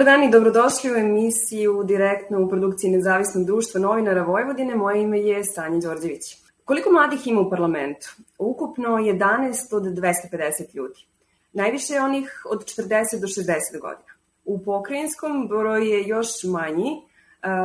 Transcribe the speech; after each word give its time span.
Dobar 0.00 0.12
dan 0.14 0.24
i 0.24 0.30
dobrodošli 0.30 0.92
u 0.92 0.96
emisiju 0.96 1.82
direktno 1.84 2.42
u 2.42 2.48
produkciji 2.48 2.90
Nezavisnog 2.90 3.44
društva 3.44 3.80
novinara 3.80 4.22
Vojvodine. 4.22 4.74
Moje 4.74 5.02
ime 5.02 5.20
je 5.20 5.44
Sanja 5.44 5.80
Đorđević. 5.80 6.22
Koliko 6.64 6.90
mladih 6.90 7.26
ima 7.26 7.40
u 7.40 7.50
parlamentu? 7.50 8.08
Ukupno 8.38 8.88
11 8.88 9.76
od 9.76 9.82
250 9.82 10.74
ljudi. 10.74 11.06
Najviše 11.52 11.94
je 11.94 12.02
onih 12.02 12.42
od 12.50 12.64
40 12.64 13.20
do 13.20 13.26
60 13.26 13.80
godina. 13.80 14.12
U 14.44 14.64
pokrajinskom 14.64 15.48
broj 15.48 15.90
je 15.90 16.06
još 16.06 16.28
manji, 16.44 16.90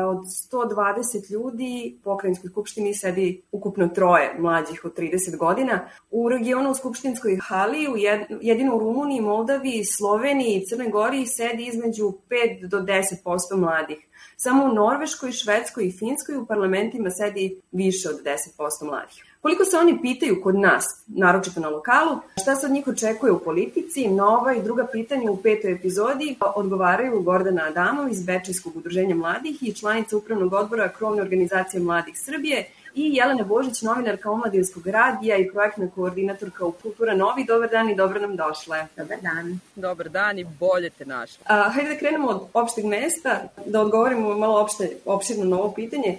od 0.07 0.25
120 0.51 1.31
ljudi 1.31 1.99
pokrajinskoj 2.03 2.49
skupštini 2.49 2.93
sedi 2.93 3.41
ukupno 3.51 3.87
troje 3.87 4.35
mlađih 4.39 4.85
od 4.85 4.97
30 4.97 5.37
godina. 5.37 5.87
U 6.09 6.29
regionu 6.29 6.71
u 6.71 6.75
skupštinskoj 6.75 7.37
hali, 7.41 7.87
u 7.87 7.95
jedino 8.41 8.75
u 8.75 8.79
Rumuniji, 8.79 9.21
Moldaviji, 9.21 9.85
Sloveniji 9.85 10.55
i 10.55 10.65
Crnoj 10.65 10.89
Gori 10.89 11.25
sedi 11.25 11.65
između 11.65 12.13
5 12.29 12.67
do 12.67 12.79
10% 12.79 13.57
mladih. 13.57 13.97
Samo 14.37 14.65
u 14.65 14.73
Norveškoj, 14.73 15.31
Švedskoj 15.31 15.87
i 15.87 15.91
Finskoj 15.91 16.37
u 16.37 16.45
parlamentima 16.45 17.09
sedi 17.09 17.61
više 17.71 18.09
od 18.09 18.23
10% 18.23 18.85
mladih. 18.85 19.23
Koliko 19.41 19.65
se 19.65 19.77
oni 19.77 20.01
pitaju 20.01 20.41
kod 20.43 20.55
nas, 20.55 21.03
naročito 21.07 21.59
na 21.59 21.69
lokalu, 21.69 22.17
šta 22.41 22.55
se 22.55 22.65
od 22.65 22.71
njih 22.71 22.87
očekuje 22.87 23.31
u 23.31 23.39
politici, 23.39 24.07
nova 24.07 24.53
i 24.53 24.63
druga 24.63 24.87
pitanja 24.91 25.31
u 25.31 25.37
petoj 25.37 25.71
epizodi 25.71 26.35
odgovaraju 26.55 27.21
Gordana 27.21 27.63
Adamov 27.67 28.09
iz 28.09 28.25
Bečajskog 28.25 28.75
udruženja 28.75 29.15
mladih 29.15 29.63
i 29.63 29.73
članica 29.73 30.17
upravnog 30.17 30.53
odbora 30.53 30.89
Krovne 30.89 31.21
organizacije 31.21 31.83
mladih 31.83 32.19
Srbije 32.19 32.65
i 32.95 33.15
Jelena 33.15 33.43
Božić, 33.43 33.81
novinarka 33.81 34.31
Omladinskog 34.31 34.87
radija 34.87 35.37
i 35.37 35.51
projektna 35.51 35.89
koordinatorka 35.95 36.65
u 36.65 36.71
Kultura 36.71 37.15
Novi. 37.15 37.45
Dobar 37.45 37.69
dan 37.69 37.89
i 37.89 37.95
dobro 37.95 38.19
nam 38.19 38.35
došle. 38.35 38.87
Dobar 38.97 39.17
dan. 39.21 39.59
Dobar 39.75 40.09
dan 40.09 40.39
i 40.39 40.43
bolje 40.43 40.89
te 40.89 41.05
našle. 41.05 41.45
A, 41.47 41.69
hajde 41.69 41.89
da 41.89 41.97
krenemo 41.99 42.27
od 42.27 42.47
opšteg 42.53 42.85
mesta, 42.85 43.43
da 43.65 43.81
odgovorimo 43.81 44.37
malo 44.37 44.61
opšte, 44.61 44.97
opširno 45.05 45.45
na 45.45 45.57
ovo 45.57 45.71
pitanje. 45.73 46.17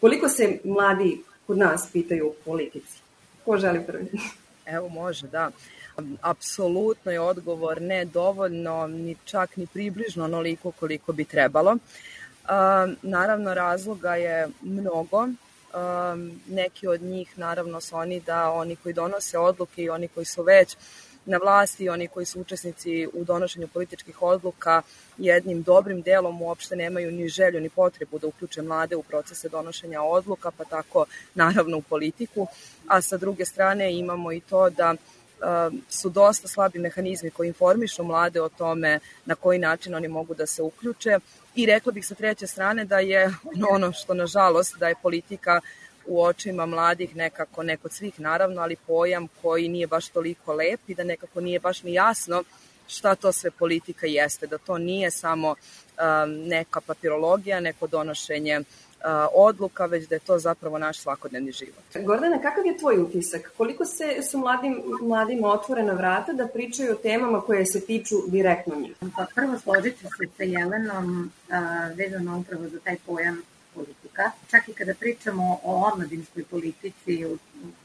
Koliko 0.00 0.28
se 0.28 0.58
mladi 0.64 1.22
kod 1.46 1.58
nas 1.58 1.88
pitaju 1.92 2.28
o 2.28 2.34
politici. 2.44 2.98
Ko 3.44 3.56
želi 3.58 3.86
prvi? 3.86 4.10
Evo 4.66 4.88
može, 4.88 5.26
da. 5.26 5.50
Apsolutno 6.20 7.12
je 7.12 7.20
odgovor 7.20 7.82
ne 7.82 8.04
dovoljno, 8.04 8.86
ni 8.86 9.16
čak 9.24 9.56
ni 9.56 9.66
približno 9.66 10.24
onoliko 10.24 10.70
koliko 10.70 11.12
bi 11.12 11.24
trebalo. 11.24 11.76
naravno, 13.02 13.54
razloga 13.54 14.14
je 14.14 14.48
mnogo. 14.62 15.28
Neki 16.48 16.86
od 16.86 17.02
njih, 17.02 17.38
naravno, 17.38 17.80
su 17.80 17.96
oni 17.96 18.20
da 18.20 18.50
oni 18.50 18.76
koji 18.76 18.92
donose 18.92 19.38
odluke 19.38 19.82
i 19.82 19.90
oni 19.90 20.08
koji 20.08 20.26
su 20.26 20.42
već 20.42 20.76
na 21.26 21.38
vlasti, 21.38 21.88
oni 21.88 22.08
koji 22.08 22.26
su 22.26 22.40
učesnici 22.40 23.08
u 23.12 23.24
donošenju 23.24 23.68
političkih 23.68 24.22
odluka 24.22 24.82
jednim 25.18 25.62
dobrim 25.62 26.02
delom 26.02 26.42
uopšte 26.42 26.76
nemaju 26.76 27.12
ni 27.12 27.28
želju 27.28 27.60
ni 27.60 27.68
potrebu 27.68 28.18
da 28.18 28.26
uključe 28.26 28.62
mlade 28.62 28.96
u 28.96 29.02
procese 29.02 29.48
donošenja 29.48 30.02
odluka, 30.02 30.50
pa 30.50 30.64
tako 30.64 31.04
naravno 31.34 31.78
u 31.78 31.82
politiku, 31.82 32.46
a 32.86 33.02
sa 33.02 33.16
druge 33.16 33.44
strane 33.44 33.98
imamo 33.98 34.32
i 34.32 34.40
to 34.40 34.70
da 34.70 34.94
su 35.88 36.08
dosta 36.08 36.48
slabi 36.48 36.78
mehanizmi 36.78 37.30
koji 37.30 37.48
informišu 37.48 38.04
mlade 38.04 38.42
o 38.42 38.48
tome 38.48 38.98
na 39.24 39.34
koji 39.34 39.58
način 39.58 39.94
oni 39.94 40.08
mogu 40.08 40.34
da 40.34 40.46
se 40.46 40.62
uključe. 40.62 41.18
I 41.54 41.66
rekla 41.66 41.92
bih 41.92 42.06
sa 42.06 42.14
treće 42.14 42.46
strane 42.46 42.84
da 42.84 42.98
je 42.98 43.34
ono 43.74 43.92
što 43.92 44.14
nažalost 44.14 44.76
da 44.78 44.88
je 44.88 44.94
politika 45.02 45.60
u 46.06 46.22
očima 46.22 46.66
mladih 46.66 47.16
nekako, 47.16 47.62
ne 47.62 47.76
kod 47.76 47.92
svih 47.92 48.20
naravno, 48.20 48.62
ali 48.62 48.76
pojam 48.86 49.28
koji 49.42 49.68
nije 49.68 49.86
baš 49.86 50.08
toliko 50.08 50.52
lep 50.52 50.80
i 50.86 50.94
da 50.94 51.04
nekako 51.04 51.40
nije 51.40 51.60
baš 51.60 51.82
ni 51.82 51.92
jasno 51.92 52.42
šta 52.86 53.14
to 53.14 53.32
sve 53.32 53.50
politika 53.50 54.06
jeste, 54.06 54.46
da 54.46 54.58
to 54.58 54.78
nije 54.78 55.10
samo 55.10 55.48
um, 55.50 56.32
neka 56.32 56.80
papirologija, 56.80 57.60
neko 57.60 57.86
donošenje 57.86 58.60
uh, 58.60 58.66
odluka, 59.34 59.86
već 59.86 60.08
da 60.08 60.14
je 60.14 60.18
to 60.18 60.38
zapravo 60.38 60.78
naš 60.78 60.98
svakodnevni 60.98 61.52
život. 61.52 62.04
Gordana, 62.04 62.42
kakav 62.42 62.66
je 62.66 62.78
tvoj 62.78 62.98
utisak? 62.98 63.52
Koliko 63.56 63.84
se 63.84 64.22
su 64.30 64.38
mladim, 64.38 64.82
mladim 65.02 65.44
otvorena 65.44 65.92
vrata 65.92 66.32
da 66.32 66.46
pričaju 66.46 66.92
o 66.92 66.94
temama 67.02 67.40
koje 67.40 67.66
se 67.66 67.80
tiču 67.80 68.16
direktno 68.26 68.74
njih? 68.80 68.96
Pa 69.16 69.26
prvo 69.34 69.58
složit 69.58 69.98
ću 69.98 70.06
se 70.06 70.28
sa 70.36 70.42
Jelenom 70.42 71.32
uh, 71.48 71.96
vezano 71.96 72.38
upravo 72.38 72.68
za 72.68 72.78
taj 72.78 72.96
pojam 73.06 73.42
politika. 73.74 74.30
Čak 74.50 74.68
i 74.68 74.72
kada 74.72 74.94
pričamo 74.94 75.58
o 75.62 75.90
omladinskoj 75.92 76.44
politici, 76.44 77.24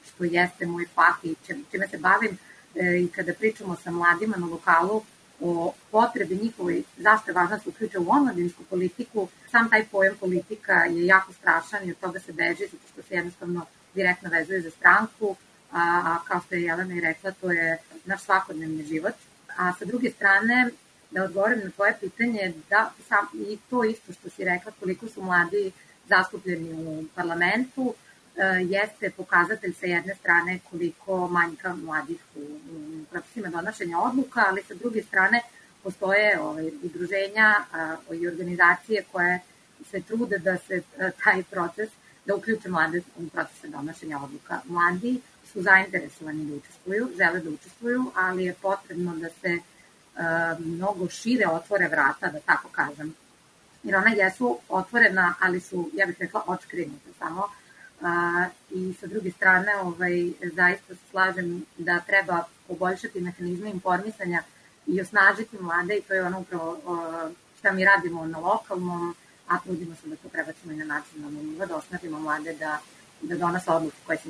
što 0.06 0.24
jeste 0.24 0.66
moj 0.66 0.86
fah 0.96 1.16
i 1.24 1.36
čime 1.46 1.88
se 1.88 1.98
bavim, 1.98 2.38
e, 2.76 3.00
i 3.00 3.08
kada 3.08 3.34
pričamo 3.34 3.76
sa 3.84 3.92
mladima 3.92 4.38
na 4.38 4.48
lokalu 4.48 5.02
o 5.41 5.74
potrebi 5.91 6.40
njihovoj, 6.44 6.84
zašto 6.97 7.31
je 7.31 7.35
važno 7.35 7.59
se 7.59 7.69
uključe 7.69 8.00
u 8.00 8.09
omladinsku 8.09 8.63
politiku, 8.63 9.28
sam 9.52 9.69
taj 9.69 9.85
pojam 9.85 10.16
politika 10.19 10.74
je 10.74 11.06
jako 11.06 11.34
strašan 11.34 11.88
i 11.88 11.91
od 11.91 11.97
toga 11.97 12.19
se 12.19 12.34
beže, 12.34 12.66
zato 12.72 12.88
što 12.94 13.02
se 13.02 13.16
jednostavno 13.16 13.66
direktno 13.96 14.29
vezuje 14.29 14.62
za 14.62 14.72
stranku, 14.72 15.35
a, 15.72 15.81
a 16.06 16.18
kao 16.28 16.41
što 16.46 16.56
je 16.56 16.62
Jelena 16.62 16.96
i 16.96 17.02
rekla, 17.02 17.31
to 17.31 17.52
je 17.52 17.78
naš 18.06 18.22
svakodnevni 18.22 18.84
život. 18.84 19.13
A 19.57 19.74
sa 19.79 19.85
druge 19.85 20.12
strane, 20.12 20.69
da 21.12 21.24
odgovorim 21.24 21.59
na 21.63 21.69
tvoje 21.69 21.97
pitanje, 22.00 22.53
da 22.69 22.91
sam, 23.08 23.28
i 23.34 23.58
to 23.69 23.84
isto 23.84 24.13
što 24.13 24.29
si 24.29 24.44
rekla, 24.44 24.72
koliko 24.79 25.08
su 25.08 25.23
mladi 25.23 25.72
zastupljeni 26.08 26.73
u 26.73 27.03
parlamentu, 27.16 27.94
jeste 28.69 29.09
pokazatelj 29.09 29.74
sa 29.74 29.86
jedne 29.86 30.16
strane 30.16 30.59
koliko 30.69 31.28
manjka 31.28 31.75
mladih 31.75 32.19
u, 32.36 32.40
u 32.40 33.06
procesima 33.12 33.50
donošenja 33.50 34.00
odluka, 34.00 34.46
ali 34.47 34.64
sa 34.68 34.74
druge 34.74 35.03
strane 35.03 35.42
postoje 35.84 36.40
ovaj, 36.41 36.72
udruženja 36.84 37.56
a, 37.74 37.96
i 38.14 38.28
organizacije 38.28 39.03
koje 39.12 39.40
se 39.91 40.02
trude 40.02 40.38
da 40.38 40.58
se 40.58 40.81
a, 41.00 41.08
e, 41.08 41.12
taj 41.24 41.44
proces, 41.44 41.90
da 42.25 42.36
uključe 42.36 42.70
mlade 42.70 43.02
u 43.18 43.30
procese 43.30 43.68
donošenja 43.68 44.20
odluka. 44.24 44.62
Mladi 44.66 45.22
su 45.52 45.62
zainteresovani 45.62 46.46
da 46.46 46.56
učestvuju, 46.56 47.09
žele 47.18 47.40
da 47.40 47.50
učestvuju, 47.50 48.12
ali 48.16 48.46
je 48.46 48.53
potrebno 48.62 49.16
da 49.16 49.30
se 49.30 49.59
mnogo 50.59 51.09
šire 51.09 51.47
otvore 51.47 51.88
vrata, 51.88 52.28
da 52.28 52.40
tako 52.40 52.70
kažem. 52.72 53.14
Jer 53.84 53.96
ona 53.96 54.09
jesu 54.09 54.59
otvorena, 54.70 55.34
ali 55.40 55.59
su, 55.59 55.90
ja 55.94 56.06
bih 56.06 56.16
rekla, 56.20 56.44
očkrinute 56.47 57.09
samo. 57.20 57.47
A, 58.04 58.46
I 58.72 58.94
sa 59.00 59.08
druge 59.08 59.32
strane, 59.32 59.76
ovaj, 59.82 60.32
zaista 60.56 60.96
se 60.96 61.02
slažem 61.12 61.66
da 61.78 62.00
treba 62.00 62.44
poboljšati 62.68 63.22
mehanizme 63.22 63.70
informisanja 63.70 64.44
i 64.88 65.02
osnažiti 65.02 65.58
mlade 65.60 65.98
i 65.98 66.02
to 66.02 66.14
je 66.14 66.24
ono 66.24 66.40
upravo 66.40 66.78
šta 67.60 67.72
mi 67.72 67.86
radimo 67.86 68.26
na 68.26 68.40
lokalnom, 68.40 69.16
a 69.48 69.60
trudimo 69.60 69.96
se 69.96 70.08
da 70.08 70.16
to 70.16 70.30
prebacimo 70.30 70.74
i 70.74 70.76
na 70.76 70.86
nacionalnom 70.86 71.46
nivo, 71.46 71.66
da 71.66 71.76
osnažimo 71.76 72.20
mlade 72.20 72.54
da, 72.54 72.80
da 73.22 73.36
donose 73.36 73.72
odluke 73.72 73.98
koje 74.06 74.18
se 74.18 74.30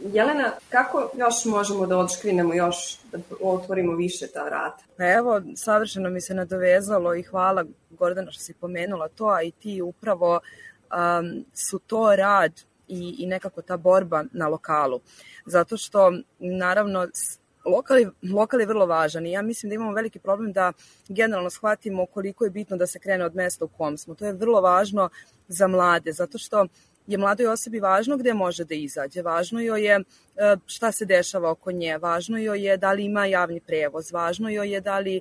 Jelena, 0.00 0.52
kako 0.68 1.10
još 1.16 1.44
možemo 1.44 1.86
da 1.86 1.98
odškrinemo 1.98 2.54
još, 2.54 2.98
da 3.12 3.18
otvorimo 3.40 3.92
više 3.92 4.26
ta 4.26 4.44
vrata? 4.44 4.84
Pa 4.96 5.12
evo, 5.12 5.42
savršeno 5.56 6.10
mi 6.10 6.20
se 6.20 6.34
nadovezalo 6.34 7.14
i 7.14 7.22
hvala 7.22 7.64
Gordana 7.90 8.30
što 8.30 8.42
si 8.42 8.54
pomenula 8.54 9.08
to, 9.08 9.26
a 9.26 9.42
i 9.42 9.50
ti 9.50 9.82
upravo 9.82 10.40
um, 10.40 11.44
su 11.54 11.78
to 11.78 12.16
rad 12.16 12.52
i, 12.94 13.14
i 13.18 13.26
nekako 13.26 13.62
ta 13.62 13.76
borba 13.76 14.24
na 14.32 14.48
lokalu. 14.48 15.00
Zato 15.46 15.76
što, 15.76 16.12
naravno, 16.38 17.08
lokal 17.64 17.98
je, 17.98 18.10
lokal 18.32 18.60
je 18.60 18.66
vrlo 18.66 18.86
važan 18.86 19.26
i 19.26 19.32
ja 19.32 19.42
mislim 19.42 19.70
da 19.70 19.74
imamo 19.74 19.92
veliki 19.92 20.18
problem 20.18 20.52
da 20.52 20.72
generalno 21.08 21.50
shvatimo 21.50 22.06
koliko 22.06 22.44
je 22.44 22.50
bitno 22.50 22.76
da 22.76 22.86
se 22.86 22.98
krene 22.98 23.24
od 23.24 23.34
mesta 23.34 23.64
u 23.64 23.68
kom 23.68 23.98
smo. 23.98 24.14
To 24.14 24.26
je 24.26 24.32
vrlo 24.32 24.60
važno 24.60 25.08
za 25.48 25.66
mlade, 25.66 26.12
zato 26.12 26.38
što 26.38 26.66
je 27.06 27.18
mladoj 27.18 27.46
osobi 27.46 27.80
važno 27.80 28.16
gde 28.16 28.34
može 28.34 28.64
da 28.64 28.74
izađe, 28.74 29.22
važno 29.22 29.60
joj 29.60 29.84
je 29.86 29.94
e, 29.94 30.56
šta 30.66 30.92
se 30.92 31.04
dešava 31.04 31.50
oko 31.50 31.72
nje, 31.72 31.98
važno 31.98 32.38
joj 32.38 32.66
je 32.66 32.76
da 32.76 32.92
li 32.92 33.04
ima 33.04 33.26
javni 33.26 33.60
prevoz, 33.60 34.12
važno 34.12 34.48
joj 34.48 34.72
je 34.72 34.80
da 34.80 34.98
li 34.98 35.16
e, 35.16 35.20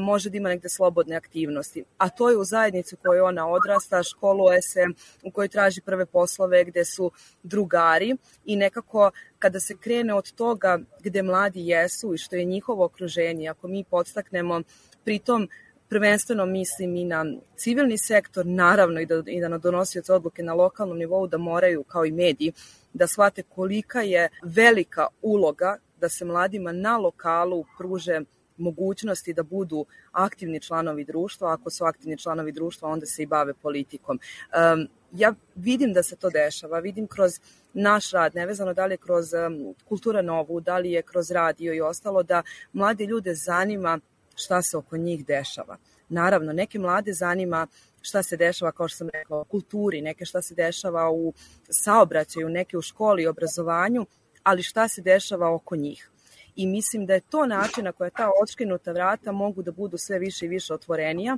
može 0.00 0.30
da 0.30 0.36
ima 0.36 0.48
negde 0.48 0.68
slobodne 0.68 1.16
aktivnosti. 1.16 1.84
A 1.98 2.08
to 2.08 2.30
je 2.30 2.36
u 2.36 2.44
zajednici 2.44 2.94
u 2.94 2.98
kojoj 2.98 3.20
ona 3.20 3.48
odrasta, 3.48 4.02
školuje 4.02 4.62
se, 4.62 4.86
u 5.22 5.30
kojoj 5.30 5.48
traži 5.48 5.80
prve 5.80 6.06
poslove, 6.06 6.64
gde 6.64 6.84
su 6.84 7.10
drugari 7.42 8.16
i 8.44 8.56
nekako 8.56 9.10
kada 9.38 9.60
se 9.60 9.76
krene 9.76 10.14
od 10.14 10.32
toga 10.32 10.78
gde 11.02 11.22
mladi 11.22 11.66
jesu 11.66 12.14
i 12.14 12.18
što 12.18 12.36
je 12.36 12.44
njihovo 12.44 12.84
okruženje, 12.84 13.48
ako 13.48 13.68
mi 13.68 13.84
podstaknemo 13.84 14.62
pritom 15.04 15.48
prvenstveno 15.88 16.46
mislim 16.46 16.96
i 16.96 17.04
na 17.04 17.24
civilni 17.56 17.98
sektor, 17.98 18.46
naravno 18.46 19.00
i, 19.00 19.06
da, 19.06 19.22
i 19.26 19.40
da 19.40 19.48
na 19.48 19.58
donosioce 19.58 20.12
odluke 20.12 20.42
na 20.42 20.54
lokalnom 20.54 20.98
nivou 20.98 21.26
da 21.26 21.38
moraju, 21.38 21.82
kao 21.82 22.04
i 22.04 22.12
mediji, 22.12 22.52
da 22.92 23.06
shvate 23.06 23.42
kolika 23.42 24.02
je 24.02 24.28
velika 24.42 25.06
uloga 25.22 25.76
da 26.00 26.08
se 26.08 26.24
mladima 26.24 26.72
na 26.72 26.96
lokalu 26.96 27.64
pruže 27.78 28.20
mogućnosti 28.56 29.32
da 29.32 29.42
budu 29.42 29.86
aktivni 30.12 30.60
članovi 30.60 31.04
društva, 31.04 31.52
ako 31.52 31.70
su 31.70 31.84
aktivni 31.84 32.18
članovi 32.18 32.52
društva 32.52 32.88
onda 32.88 33.06
se 33.06 33.22
i 33.22 33.26
bave 33.26 33.54
politikom. 33.54 34.18
Um, 34.18 34.88
ja 35.12 35.34
vidim 35.54 35.92
da 35.92 36.02
se 36.02 36.16
to 36.16 36.30
dešava, 36.30 36.78
vidim 36.78 37.06
kroz 37.06 37.32
naš 37.72 38.10
rad, 38.10 38.34
nevezano 38.34 38.74
da 38.74 38.86
li 38.86 38.94
je 38.94 38.96
kroz 38.98 39.32
um, 39.32 39.74
kultura 39.84 40.22
novu, 40.22 40.60
da 40.60 40.78
li 40.78 40.90
je 40.90 41.02
kroz 41.02 41.30
radio 41.30 41.74
i 41.74 41.80
ostalo, 41.80 42.22
da 42.22 42.42
mlade 42.72 43.06
ljude 43.06 43.34
zanima 43.34 44.00
šta 44.38 44.62
se 44.62 44.76
oko 44.76 44.96
njih 44.96 45.26
dešava. 45.26 45.76
Naravno, 46.08 46.52
neke 46.52 46.78
mlade 46.78 47.12
zanima 47.12 47.66
šta 48.00 48.22
se 48.22 48.36
dešava, 48.36 48.72
kao 48.72 48.88
što 48.88 48.96
sam 48.96 49.08
rekla, 49.12 49.40
u 49.40 49.44
kulturi, 49.44 50.00
neke 50.00 50.24
šta 50.24 50.42
se 50.42 50.54
dešava 50.54 51.10
u 51.10 51.32
saobraćaju, 51.70 52.48
neke 52.48 52.78
u 52.78 52.82
školi 52.82 53.22
i 53.22 53.26
obrazovanju, 53.26 54.06
ali 54.42 54.62
šta 54.62 54.88
se 54.88 55.02
dešava 55.02 55.54
oko 55.54 55.76
njih. 55.76 56.10
I 56.56 56.66
mislim 56.66 57.06
da 57.06 57.14
je 57.14 57.20
to 57.20 57.46
način 57.46 57.84
na 57.84 57.92
koja 57.92 58.10
ta 58.10 58.30
otškinuta 58.42 58.92
vrata 58.92 59.32
mogu 59.32 59.62
da 59.62 59.72
budu 59.72 59.98
sve 59.98 60.18
više 60.18 60.46
i 60.46 60.48
više 60.48 60.74
otvorenija, 60.74 61.36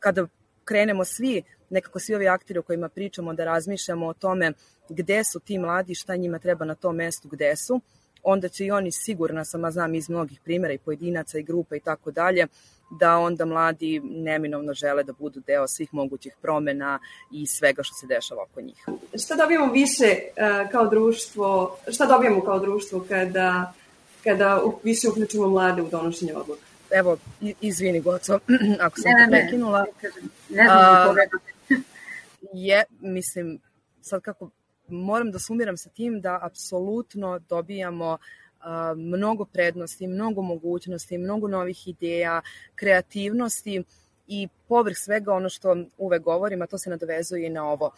kada 0.00 0.26
krenemo 0.64 1.04
svi, 1.04 1.42
nekako 1.70 1.98
svi 1.98 2.14
ovi 2.14 2.28
aktiri 2.28 2.58
o 2.58 2.62
kojima 2.62 2.88
pričamo, 2.88 3.34
da 3.34 3.44
razmišljamo 3.44 4.06
o 4.06 4.14
tome 4.14 4.52
gde 4.88 5.24
su 5.24 5.40
ti 5.40 5.58
mladi, 5.58 5.94
šta 5.94 6.16
njima 6.16 6.38
treba 6.38 6.64
na 6.64 6.74
tom 6.74 6.96
mestu 6.96 7.28
gde 7.28 7.56
su, 7.56 7.80
onda 8.22 8.48
će 8.48 8.64
i 8.64 8.70
oni 8.70 8.92
sigurna 8.92 9.44
sam, 9.44 9.64
a 9.64 9.70
znam 9.70 9.94
iz 9.94 10.08
mnogih 10.08 10.40
primjera 10.44 10.74
i 10.74 10.78
pojedinaca 10.78 11.38
i 11.38 11.42
grupa 11.42 11.76
i 11.76 11.80
tako 11.80 12.10
dalje, 12.10 12.46
da 12.90 13.18
onda 13.18 13.44
mladi 13.44 14.00
neminovno 14.04 14.74
žele 14.74 15.02
da 15.02 15.12
budu 15.12 15.40
deo 15.46 15.68
svih 15.68 15.94
mogućih 15.94 16.36
promena 16.42 16.98
i 17.30 17.46
svega 17.46 17.82
što 17.82 17.94
se 17.94 18.06
dešava 18.06 18.42
oko 18.42 18.60
njih. 18.60 18.86
Šta 19.24 19.36
dobijamo 19.36 19.72
više 19.72 20.04
uh, 20.04 20.70
kao 20.70 20.88
društvo, 20.88 21.78
šta 21.92 22.06
dobijamo 22.06 22.44
kao 22.44 22.58
društvo 22.58 23.04
kada, 23.08 23.72
kada 24.24 24.62
više 24.82 25.08
uključimo 25.08 25.48
mlade 25.48 25.82
u 25.82 25.88
donošenje 25.88 26.34
odluka? 26.34 26.60
Evo, 26.90 27.16
izvini 27.60 28.00
Goco, 28.00 28.38
ako 28.86 29.00
sam 29.00 29.12
ne, 29.12 29.24
te 29.24 29.30
prekinula. 29.30 29.78
Ne, 29.78 29.88
ne, 30.48 30.62
ne 30.62 30.68
znam 30.68 31.16
je, 32.52 32.84
mislim, 33.00 33.60
sad 34.02 34.22
kako 34.22 34.50
moram 34.90 35.30
da 35.30 35.38
sumiram 35.38 35.76
sa 35.76 35.90
tim 35.90 36.20
da 36.20 36.38
apsolutno 36.42 37.38
dobijamo 37.38 38.18
mnogo 38.96 39.44
prednosti, 39.44 40.06
mnogo 40.06 40.42
mogućnosti, 40.42 41.18
mnogo 41.18 41.48
novih 41.48 41.88
ideja, 41.88 42.42
kreativnosti 42.74 43.82
i 44.28 44.48
povrh 44.68 44.96
svega 44.96 45.32
ono 45.32 45.48
što 45.48 45.76
uvek 45.98 46.22
govorim, 46.22 46.62
a 46.62 46.66
to 46.66 46.78
se 46.78 46.90
nadovezuje 46.90 47.46
i 47.46 47.50
na 47.50 47.64
ovo. 47.64 47.90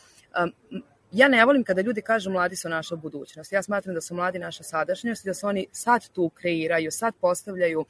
Ja 1.13 1.29
ne 1.29 1.45
volim 1.45 1.65
kada 1.65 1.81
ljudi 1.81 2.03
kažu 2.03 2.31
mladi 2.31 2.57
su 2.57 2.69
naša 2.69 2.97
budućnost. 2.97 3.53
Ja 3.53 3.63
smatram 3.63 3.95
da 3.95 4.01
su 4.01 4.15
mladi 4.15 4.39
naša 4.39 4.63
sadašnjost 4.63 5.25
i 5.25 5.29
da 5.29 5.35
su 5.35 5.47
oni 5.47 5.67
sad 5.73 6.09
tu 6.09 6.29
kreiraju, 6.29 6.91
sad 6.91 7.15
postavljaju 7.21 7.85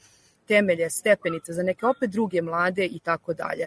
temelje, 0.47 0.89
stepenice 0.89 1.53
za 1.53 1.63
neke 1.63 1.85
opet 1.85 2.09
druge 2.09 2.41
mlade 2.41 2.85
i 2.85 2.99
tako 2.99 3.33
dalje 3.33 3.65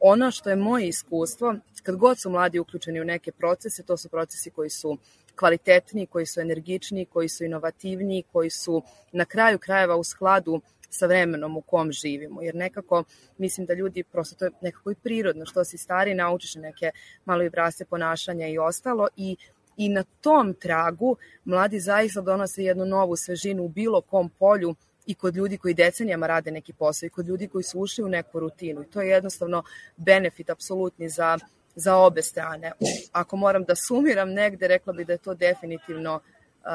ono 0.00 0.30
što 0.30 0.50
je 0.50 0.56
moje 0.56 0.88
iskustvo, 0.88 1.54
kad 1.82 1.96
god 1.96 2.20
su 2.20 2.30
mladi 2.30 2.58
uključeni 2.58 3.00
u 3.00 3.04
neke 3.04 3.32
procese, 3.32 3.82
to 3.82 3.96
su 3.96 4.08
procesi 4.08 4.50
koji 4.50 4.70
su 4.70 4.98
kvalitetni, 5.36 6.06
koji 6.06 6.26
su 6.26 6.40
energični, 6.40 7.06
koji 7.06 7.28
su 7.28 7.44
inovativni, 7.44 8.24
koji 8.32 8.50
su 8.50 8.82
na 9.12 9.24
kraju 9.24 9.58
krajeva 9.58 9.96
u 9.96 10.04
skladu 10.04 10.60
sa 10.90 11.06
vremenom 11.06 11.56
u 11.56 11.60
kom 11.60 11.92
živimo, 11.92 12.42
jer 12.42 12.54
nekako 12.54 13.04
mislim 13.38 13.66
da 13.66 13.74
ljudi, 13.74 14.02
prosto 14.02 14.36
to 14.36 14.44
je 14.44 14.50
nekako 14.60 14.90
i 14.90 14.94
prirodno, 14.94 15.46
što 15.46 15.64
si 15.64 15.78
stari, 15.78 16.14
naučiš 16.14 16.54
neke 16.54 16.90
malo 17.24 17.42
i 17.42 17.50
brase 17.50 17.84
ponašanja 17.84 18.48
i 18.48 18.58
ostalo 18.58 19.08
i 19.16 19.36
i 19.78 19.88
na 19.88 20.04
tom 20.20 20.54
tragu 20.54 21.16
mladi 21.44 21.80
zaista 21.80 22.20
donose 22.20 22.64
jednu 22.64 22.84
novu 22.84 23.16
svežinu 23.16 23.64
u 23.64 23.68
bilo 23.68 24.00
kom 24.00 24.28
polju 24.28 24.74
i 25.08 25.14
kod 25.14 25.36
ljudi 25.36 25.58
koji 25.58 25.74
decenijama 25.74 26.26
rade 26.26 26.50
neki 26.50 26.72
posao 26.72 27.06
i 27.06 27.10
kod 27.10 27.28
ljudi 27.28 27.48
koji 27.48 27.62
su 27.64 27.80
ušli 27.80 28.04
u 28.04 28.08
neku 28.08 28.40
rutinu 28.40 28.82
i 28.82 28.86
to 28.86 29.00
je 29.00 29.08
jednostavno 29.08 29.62
benefit 29.96 30.50
apsolutni 30.50 31.08
za, 31.08 31.38
za 31.74 31.96
obe 31.96 32.22
strane. 32.22 32.72
Ako 33.12 33.36
moram 33.36 33.64
da 33.64 33.74
sumiram 33.76 34.30
negde, 34.30 34.68
rekla 34.68 34.92
bih 34.92 35.06
da 35.06 35.12
je 35.12 35.18
to 35.18 35.34
definitivno 35.34 36.20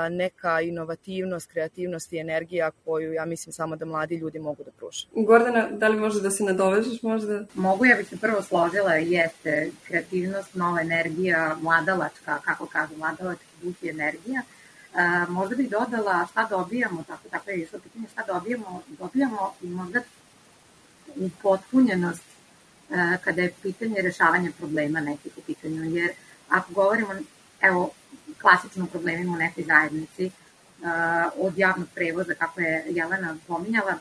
neka 0.10 0.62
inovativnost, 0.62 1.52
kreativnost 1.52 2.14
i 2.14 2.18
energija 2.18 2.72
koju 2.86 3.14
ja 3.14 3.26
mislim 3.26 3.54
samo 3.54 3.76
da 3.76 3.86
mladi 3.86 4.16
ljudi 4.16 4.40
mogu 4.40 4.64
da 4.64 4.72
pruže. 4.72 5.08
Gordana, 5.16 5.70
da 5.72 5.88
li 5.88 5.98
može 5.98 6.22
da 6.22 6.32
se 6.32 6.44
nadovežeš 6.44 7.02
možda? 7.02 7.46
Mogu, 7.54 7.86
ja 7.86 7.96
bih 7.96 8.08
se 8.08 8.18
prvo 8.18 8.42
složila, 8.42 8.94
jeste 8.94 9.72
kreativnost, 9.88 10.56
nova 10.56 10.82
energija, 10.82 11.58
mladalačka, 11.62 12.40
kako 12.46 12.66
kažu, 12.66 12.98
mladalački 12.98 13.46
duh 13.62 13.84
i 13.84 13.90
energija. 13.90 14.42
A, 14.96 15.26
možda 15.30 15.56
bih 15.56 15.70
dodala 15.70 16.28
šta 16.32 16.48
dobijamo, 16.50 17.04
tako, 17.08 17.30
tako 17.30 17.50
je 17.50 17.58
išlo 17.58 17.80
pitanje, 17.80 18.08
šta 18.12 18.24
dobijamo, 18.28 18.82
dobijamo 19.00 19.54
i 19.62 19.68
možda 19.68 20.00
upotpunjenost 21.16 22.24
a, 22.92 23.18
kada 23.24 23.42
je 23.42 23.54
pitanje 23.62 24.02
rešavanja 24.02 24.52
problema 24.58 25.00
nekih 25.00 25.32
u 25.38 25.42
pitanju, 25.42 25.84
jer 25.84 26.12
ako 26.50 26.74
govorimo, 26.74 27.14
evo, 27.62 27.92
klasično 28.42 28.86
problemima 28.86 29.34
u 29.34 29.38
nekoj 29.38 29.64
zajednici, 29.64 30.32
a, 30.84 31.30
od 31.38 31.58
javnog 31.58 31.88
prevoza, 31.96 32.34
kako 32.34 32.62
je 32.62 32.86
Jelena 32.90 33.36
pominjala, 33.48 33.94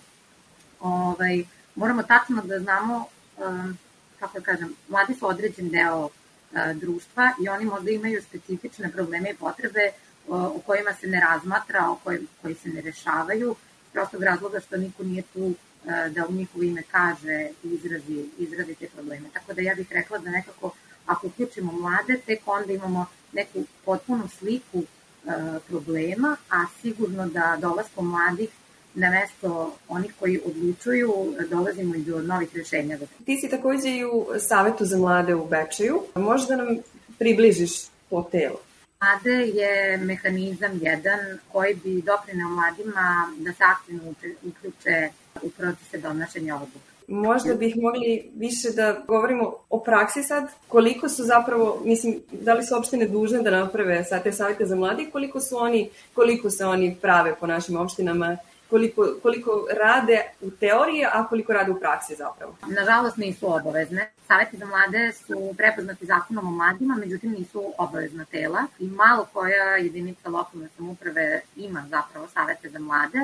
ovaj, 0.80 1.44
moramo 1.74 2.02
tačno 2.02 2.42
da 2.42 2.58
znamo, 2.58 3.06
a, 3.38 3.72
kako 4.20 4.38
da 4.38 4.44
kažem, 4.44 4.74
mladi 4.88 5.14
su 5.14 5.28
određen 5.28 5.68
deo 5.68 6.08
a, 6.54 6.72
društva 6.72 7.32
i 7.44 7.48
oni 7.48 7.64
možda 7.64 7.90
imaju 7.90 8.22
specifične 8.22 8.92
probleme 8.92 9.30
i 9.30 9.36
potrebe 9.36 9.92
o 10.28 10.60
kojima 10.66 10.92
se 11.00 11.06
ne 11.06 11.20
razmatra, 11.20 11.90
o 11.90 11.98
kojim, 12.04 12.28
koji 12.42 12.54
se 12.54 12.68
ne 12.68 12.80
rešavaju, 12.80 13.56
prostog 13.92 14.22
razloga 14.22 14.60
što 14.60 14.76
niko 14.76 15.02
nije 15.02 15.22
tu 15.22 15.50
e, 15.50 16.08
da 16.10 16.26
u 16.26 16.32
njihovo 16.32 16.64
ime 16.64 16.82
kaže 16.90 17.48
i 17.64 17.68
izrazi, 17.68 18.24
izrazi 18.38 18.74
te 18.74 18.86
probleme. 18.88 19.28
Tako 19.32 19.52
da 19.54 19.60
ja 19.62 19.74
bih 19.74 19.92
rekla 19.92 20.18
da 20.18 20.30
nekako 20.30 20.70
ako 21.06 21.26
uključimo 21.26 21.72
mlade, 21.72 22.20
tek 22.26 22.40
onda 22.46 22.72
imamo 22.72 23.06
neku 23.32 23.64
potpunu 23.84 24.28
sliku 24.28 24.82
e, 24.82 25.30
problema, 25.68 26.36
a 26.50 26.64
sigurno 26.82 27.26
da 27.26 27.58
dolaskom 27.60 28.10
mladih 28.10 28.48
na 28.94 29.10
mesto 29.10 29.76
onih 29.88 30.12
koji 30.20 30.40
odlučuju 30.44 31.34
dolazimo 31.50 31.94
i 31.94 32.02
do 32.02 32.22
novih 32.22 32.56
rešenja. 32.56 32.98
Ti 33.26 33.36
si 33.36 33.50
takođe 33.50 33.88
i 33.88 34.04
u 34.04 34.26
Savetu 34.38 34.84
za 34.84 34.98
mlade 34.98 35.34
u 35.34 35.48
Bečeju. 35.48 36.02
Možda 36.14 36.56
nam 36.56 36.78
približiš 37.18 37.72
to 38.10 38.28
telo? 38.32 38.60
Mlade 39.02 39.46
je 39.46 39.96
mehanizam 39.96 40.78
jedan 40.82 41.38
koji 41.52 41.74
bi 41.74 42.02
doprineo 42.02 42.48
mladima 42.48 43.32
da 43.38 43.52
se 43.52 43.64
aktivno 43.64 44.14
uključe 44.42 45.08
u 45.42 45.50
procese 45.50 45.98
donošenja 45.98 46.54
odluka. 46.54 46.92
Možda 47.08 47.54
bih 47.54 47.76
mogli 47.76 48.30
više 48.36 48.70
da 48.70 49.02
govorimo 49.06 49.52
o 49.70 49.80
praksi 49.80 50.22
sad, 50.22 50.44
koliko 50.68 51.08
su 51.08 51.24
zapravo, 51.24 51.82
mislim, 51.84 52.20
da 52.32 52.54
li 52.54 52.64
su 52.64 52.76
opštine 52.76 53.08
dužne 53.08 53.42
da 53.42 53.50
naprave 53.50 54.04
sad 54.04 54.22
te 54.22 54.32
savjete 54.32 54.66
za 54.66 54.76
mladi, 54.76 55.08
koliko 55.12 55.40
su 55.40 55.56
oni, 55.56 55.90
koliko 56.14 56.50
se 56.50 56.64
oni 56.64 56.96
prave 57.00 57.34
po 57.40 57.46
našim 57.46 57.76
opštinama 57.76 58.36
koliko, 58.72 59.08
koliko 59.22 59.66
rade 59.82 60.22
u 60.40 60.50
teoriji, 60.50 61.04
a 61.12 61.26
koliko 61.28 61.52
rade 61.52 61.70
u 61.70 61.80
praksi 61.80 62.14
zapravo? 62.14 62.56
Nažalost 62.66 63.16
nisu 63.16 63.54
obavezne. 63.54 64.10
Saveti 64.28 64.56
za 64.56 64.66
mlade 64.66 65.12
su 65.12 65.54
prepoznati 65.56 66.06
zakonom 66.06 66.48
o 66.48 66.50
mladima, 66.50 66.94
međutim 66.94 67.32
nisu 67.32 67.72
obavezna 67.78 68.24
tela 68.24 68.60
i 68.78 68.86
malo 68.86 69.26
koja 69.32 69.76
jedinica 69.76 70.28
lokalne 70.28 70.68
samuprave 70.76 71.40
ima 71.56 71.84
zapravo 71.90 72.28
savete 72.28 72.70
za 72.70 72.78
mlade, 72.78 73.18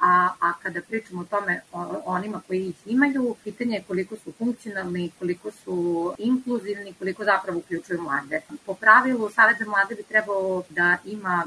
a, 0.00 0.28
a 0.40 0.52
kada 0.62 0.80
pričamo 0.80 1.20
o 1.20 1.24
tome 1.24 1.60
o, 1.72 2.02
onima 2.04 2.40
koji 2.46 2.68
ih 2.68 2.76
imaju, 2.86 3.36
pitanje 3.44 3.76
je 3.76 3.84
koliko 3.88 4.16
su 4.16 4.32
funkcionalni, 4.38 5.10
koliko 5.18 5.50
su 5.50 6.14
inkluzivni, 6.18 6.94
koliko 6.98 7.24
zapravo 7.24 7.58
uključuju 7.58 8.02
mlade. 8.02 8.40
Po 8.66 8.74
pravilu, 8.74 9.30
Savet 9.30 9.58
za 9.58 9.64
mlade 9.64 9.94
bi 9.94 10.02
trebao 10.02 10.62
da 10.70 10.96
ima 11.04 11.46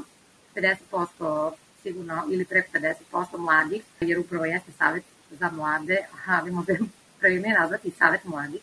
50% 0.54 1.52
sigurno 1.82 2.24
ili 2.30 2.44
preko 2.44 2.78
50% 3.12 3.38
mladih, 3.38 3.82
jer 4.00 4.18
upravo 4.18 4.44
jeste 4.44 4.72
savet 4.78 5.04
za 5.30 5.50
mlade, 5.50 5.98
ali 6.26 6.50
možda 6.50 6.74
pravilnije 7.20 7.58
nazvati 7.58 7.90
savet 7.98 8.24
mladih 8.24 8.60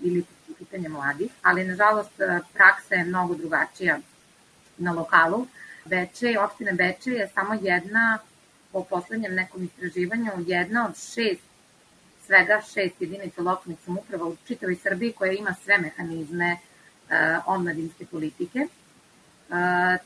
ili 0.00 0.24
pitanje 0.58 0.88
mladih, 0.88 1.30
ali 1.42 1.64
nažalost 1.64 2.10
praksa 2.52 2.94
je 2.94 3.04
mnogo 3.04 3.34
drugačija 3.34 3.98
na 4.78 4.92
lokalu. 4.92 5.46
Beče, 5.84 6.38
opština 6.38 6.72
Beče 6.72 7.10
je 7.10 7.28
samo 7.34 7.58
jedna, 7.62 8.18
po 8.72 8.84
poslednjem 8.84 9.34
nekom 9.34 9.64
istraživanju, 9.64 10.30
jedna 10.46 10.86
od 10.86 10.96
šest 10.96 11.52
svega 12.26 12.60
šest 12.60 13.00
jedinica 13.00 13.42
lokalnih 13.42 13.78
samuprava 13.84 14.26
u 14.26 14.36
čitavoj 14.46 14.76
Srbiji 14.76 15.12
koja 15.12 15.32
ima 15.32 15.54
sve 15.64 15.78
mehanizme 15.78 16.56
uh, 16.56 17.10
omladinske 17.46 18.06
politike 18.06 18.66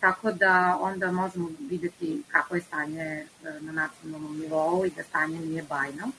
tako 0.00 0.33
da 0.33 0.78
onda 0.81 1.12
možemo 1.12 1.49
videti 1.61 2.23
kako 2.28 2.55
je 2.55 2.61
stanje 2.61 3.02
e, 3.02 3.26
na 3.61 3.73
nacionalnom 3.73 4.40
nivou 4.40 4.87
i 4.87 4.90
da 4.90 5.02
stanje 5.02 5.40
nije 5.40 5.62
bajno 5.62 6.11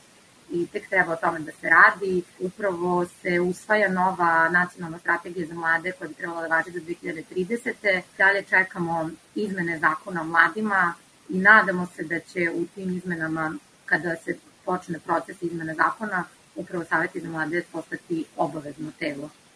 i 0.50 0.68
tek 0.68 0.90
treba 0.90 1.14
o 1.14 1.16
tome 1.16 1.40
da 1.40 1.52
se 1.52 1.70
radi. 1.70 2.24
Upravo 2.40 3.06
se 3.06 3.40
usvaja 3.40 3.90
nova 3.90 4.50
nacionalna 4.50 5.00
strategija 5.00 5.48
za 5.48 5.54
mlade 5.54 5.92
koja 5.92 6.08
bi 6.08 6.14
trebala 6.14 6.42
da 6.42 6.48
važi 6.48 6.72
do 6.72 6.80
2030. 6.80 8.02
Dalje 8.18 8.44
čekamo 8.44 9.10
izmene 9.36 9.80
zakona 9.80 10.22
o 10.22 10.26
mladima 10.26 10.94
i 11.30 11.38
nadamo 11.38 11.88
se 11.96 12.04
da 12.04 12.20
će 12.20 12.52
u 12.56 12.66
tim 12.66 12.98
izmenama, 12.98 13.56
kada 13.86 14.16
se 14.16 14.38
počne 14.66 15.00
proces 15.00 15.42
izmene 15.42 15.74
zakona, 15.74 16.24
upravo 16.56 16.84
Savjeti 16.84 17.20
za 17.20 17.30
mlade 17.30 17.64
postati 17.72 18.26
obavezno 18.38 18.92
telo 19.00 19.30
E, 19.30 19.47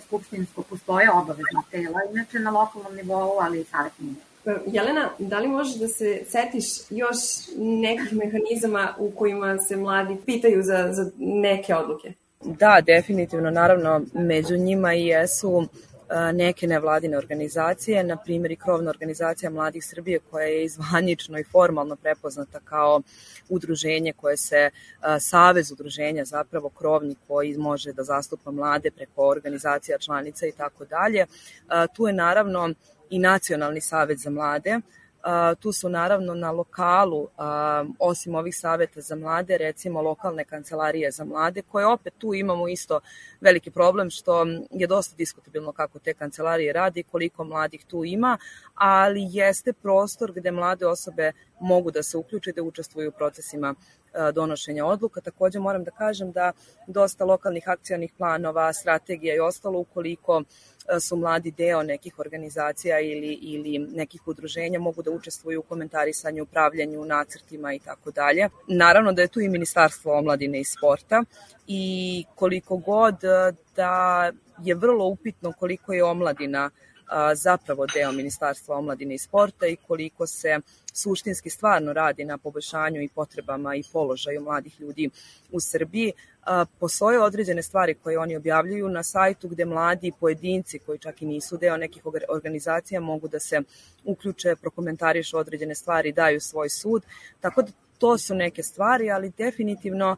skupštinsko 0.00 0.62
postoje 0.62 1.10
obavezna 1.10 1.62
tela, 1.70 2.00
inače 2.12 2.38
na 2.38 2.50
lokalnom 2.50 2.94
nivou, 2.96 3.38
ali 3.40 3.60
i 3.60 3.64
savjet 3.64 3.92
nije. 3.98 4.14
E, 4.46 4.54
Jelena, 4.66 5.10
da 5.18 5.38
li 5.38 5.48
možeš 5.48 5.74
da 5.74 5.88
se 5.88 6.22
setiš 6.28 6.64
još 6.90 7.16
nekih 7.56 8.12
mehanizama 8.12 8.94
u 8.98 9.10
kojima 9.10 9.58
se 9.58 9.76
mladi 9.76 10.16
pitaju 10.26 10.62
za, 10.62 10.88
za 10.92 11.10
neke 11.18 11.74
odluke? 11.74 12.12
Da, 12.44 12.80
definitivno, 12.86 13.50
naravno, 13.50 14.02
među 14.12 14.56
njima 14.56 14.94
i 14.94 15.06
jesu 15.06 15.68
neke 16.34 16.66
nevladine 16.66 17.18
organizacije, 17.18 18.04
na 18.04 18.16
primjer 18.16 18.52
i 18.52 18.56
krovna 18.56 18.90
organizacija 18.90 19.50
Mladih 19.50 19.84
Srbije 19.84 20.20
koja 20.30 20.46
je 20.46 20.64
izvanjično 20.64 21.38
i 21.38 21.44
formalno 21.44 21.96
prepoznata 21.96 22.60
kao 22.60 23.00
udruženje 23.48 24.12
koje 24.12 24.36
se, 24.36 24.70
savez 25.20 25.72
udruženja 25.72 26.24
zapravo 26.24 26.68
krovni 26.68 27.16
koji 27.28 27.58
može 27.58 27.92
da 27.92 28.02
zastupa 28.02 28.50
mlade 28.50 28.90
preko 28.90 29.28
organizacija 29.28 29.98
članica 29.98 30.46
i 30.46 30.52
tako 30.52 30.84
dalje. 30.84 31.26
Tu 31.94 32.06
je 32.06 32.12
naravno 32.12 32.74
i 33.10 33.18
Nacionalni 33.18 33.80
savet 33.80 34.18
za 34.18 34.30
mlade, 34.30 34.80
Tu 35.60 35.72
su 35.72 35.88
naravno 35.88 36.34
na 36.34 36.50
lokalu, 36.50 37.28
osim 37.98 38.34
ovih 38.34 38.56
saveta 38.56 39.00
za 39.00 39.16
mlade, 39.16 39.58
recimo 39.58 40.02
lokalne 40.02 40.44
kancelarije 40.44 41.10
za 41.10 41.24
mlade, 41.24 41.62
koje 41.62 41.86
opet 41.86 42.14
tu 42.18 42.34
imamo 42.34 42.68
isto 42.68 43.00
veliki 43.40 43.70
problem 43.70 44.10
što 44.10 44.46
je 44.70 44.86
dosta 44.86 45.16
diskutabilno 45.16 45.72
kako 45.72 45.98
te 45.98 46.14
kancelarije 46.14 46.72
radi, 46.72 47.02
koliko 47.02 47.44
mladih 47.44 47.84
tu 47.84 48.04
ima, 48.04 48.38
ali 48.74 49.28
jeste 49.30 49.72
prostor 49.72 50.32
gde 50.32 50.50
mlade 50.50 50.86
osobe 50.86 51.32
mogu 51.60 51.90
da 51.90 52.02
se 52.02 52.16
uključe 52.16 52.52
da 52.52 52.62
učestvuju 52.62 53.08
u 53.08 53.12
procesima 53.18 53.74
donošenja 54.32 54.86
odluka. 54.86 55.20
Takođe 55.20 55.58
moram 55.58 55.84
da 55.84 55.90
kažem 55.90 56.32
da 56.32 56.52
dosta 56.86 57.24
lokalnih 57.24 57.68
akcionih 57.68 58.12
planova, 58.18 58.72
strategija 58.72 59.34
i 59.34 59.40
ostalo 59.40 59.78
ukoliko 59.78 60.42
su 61.00 61.16
mladi 61.16 61.50
deo 61.50 61.82
nekih 61.82 62.18
organizacija 62.18 63.00
ili, 63.00 63.32
ili 63.32 63.78
nekih 63.78 64.28
udruženja 64.28 64.78
mogu 64.78 65.02
da 65.02 65.10
učestvuju 65.10 65.60
u 65.60 65.62
komentarisanju, 65.62 66.42
upravljanju, 66.42 67.04
nacrtima 67.04 67.74
i 67.74 67.78
tako 67.78 68.10
dalje. 68.10 68.48
Naravno 68.68 69.12
da 69.12 69.22
je 69.22 69.28
tu 69.28 69.40
i 69.40 69.48
Ministarstvo 69.48 70.18
omladine 70.18 70.60
i 70.60 70.64
sporta 70.64 71.24
i 71.66 72.24
koliko 72.34 72.76
god 72.76 73.14
da 73.76 74.32
je 74.62 74.74
vrlo 74.74 75.06
upitno 75.06 75.52
koliko 75.52 75.92
je 75.92 76.04
omladina 76.04 76.70
zapravo 77.34 77.86
deo 77.86 78.12
Ministarstva 78.12 78.76
omladine 78.76 79.14
i 79.14 79.18
sporta 79.18 79.66
i 79.66 79.76
koliko 79.76 80.26
se 80.26 80.58
suštinski 80.92 81.50
stvarno 81.50 81.92
radi 81.92 82.24
na 82.24 82.38
poboljšanju 82.38 83.02
i 83.02 83.08
potrebama 83.08 83.74
i 83.74 83.84
položaju 83.92 84.40
mladih 84.40 84.80
ljudi 84.80 85.10
u 85.52 85.60
Srbiji. 85.60 86.12
Postoje 86.78 87.22
određene 87.22 87.62
stvari 87.62 87.94
koje 87.94 88.18
oni 88.18 88.36
objavljuju 88.36 88.88
na 88.88 89.02
sajtu 89.02 89.48
gde 89.48 89.64
mladi 89.64 90.12
pojedinci 90.20 90.78
koji 90.78 90.98
čak 90.98 91.22
i 91.22 91.26
nisu 91.26 91.56
deo 91.56 91.76
nekih 91.76 92.02
organizacija 92.28 93.00
mogu 93.00 93.28
da 93.28 93.40
se 93.40 93.60
uključe, 94.04 94.56
prokomentarišu 94.56 95.38
određene 95.38 95.74
stvari, 95.74 96.12
daju 96.12 96.40
svoj 96.40 96.68
sud. 96.68 97.02
Tako 97.40 97.62
da 97.62 97.68
to 97.98 98.18
su 98.18 98.34
neke 98.34 98.62
stvari, 98.62 99.10
ali 99.10 99.32
definitivno 99.38 100.16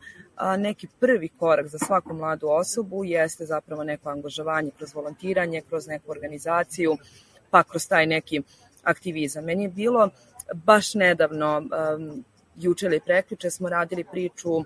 neki 0.59 0.89
prvi 1.01 1.29
korak 1.29 1.67
za 1.67 1.79
svaku 1.79 2.15
mladu 2.15 2.49
osobu 2.49 3.05
jeste 3.05 3.45
zapravo 3.45 3.85
neko 3.85 4.11
angažovanje 4.11 4.71
kroz 4.79 4.95
volontiranje, 4.95 5.63
kroz 5.69 5.87
neku 5.87 6.11
organizaciju, 6.11 6.97
pa 7.51 7.63
kroz 7.63 7.89
taj 7.89 8.07
neki 8.07 8.43
aktivizam. 8.83 9.45
Meni 9.45 9.63
je 9.63 9.69
bilo 9.69 10.11
baš 10.55 10.95
nedavno, 10.95 11.63
juče 12.57 12.87
ili 12.87 13.01
prekjuče 13.01 13.51
smo 13.51 13.69
radili 13.69 14.05
priču 14.05 14.59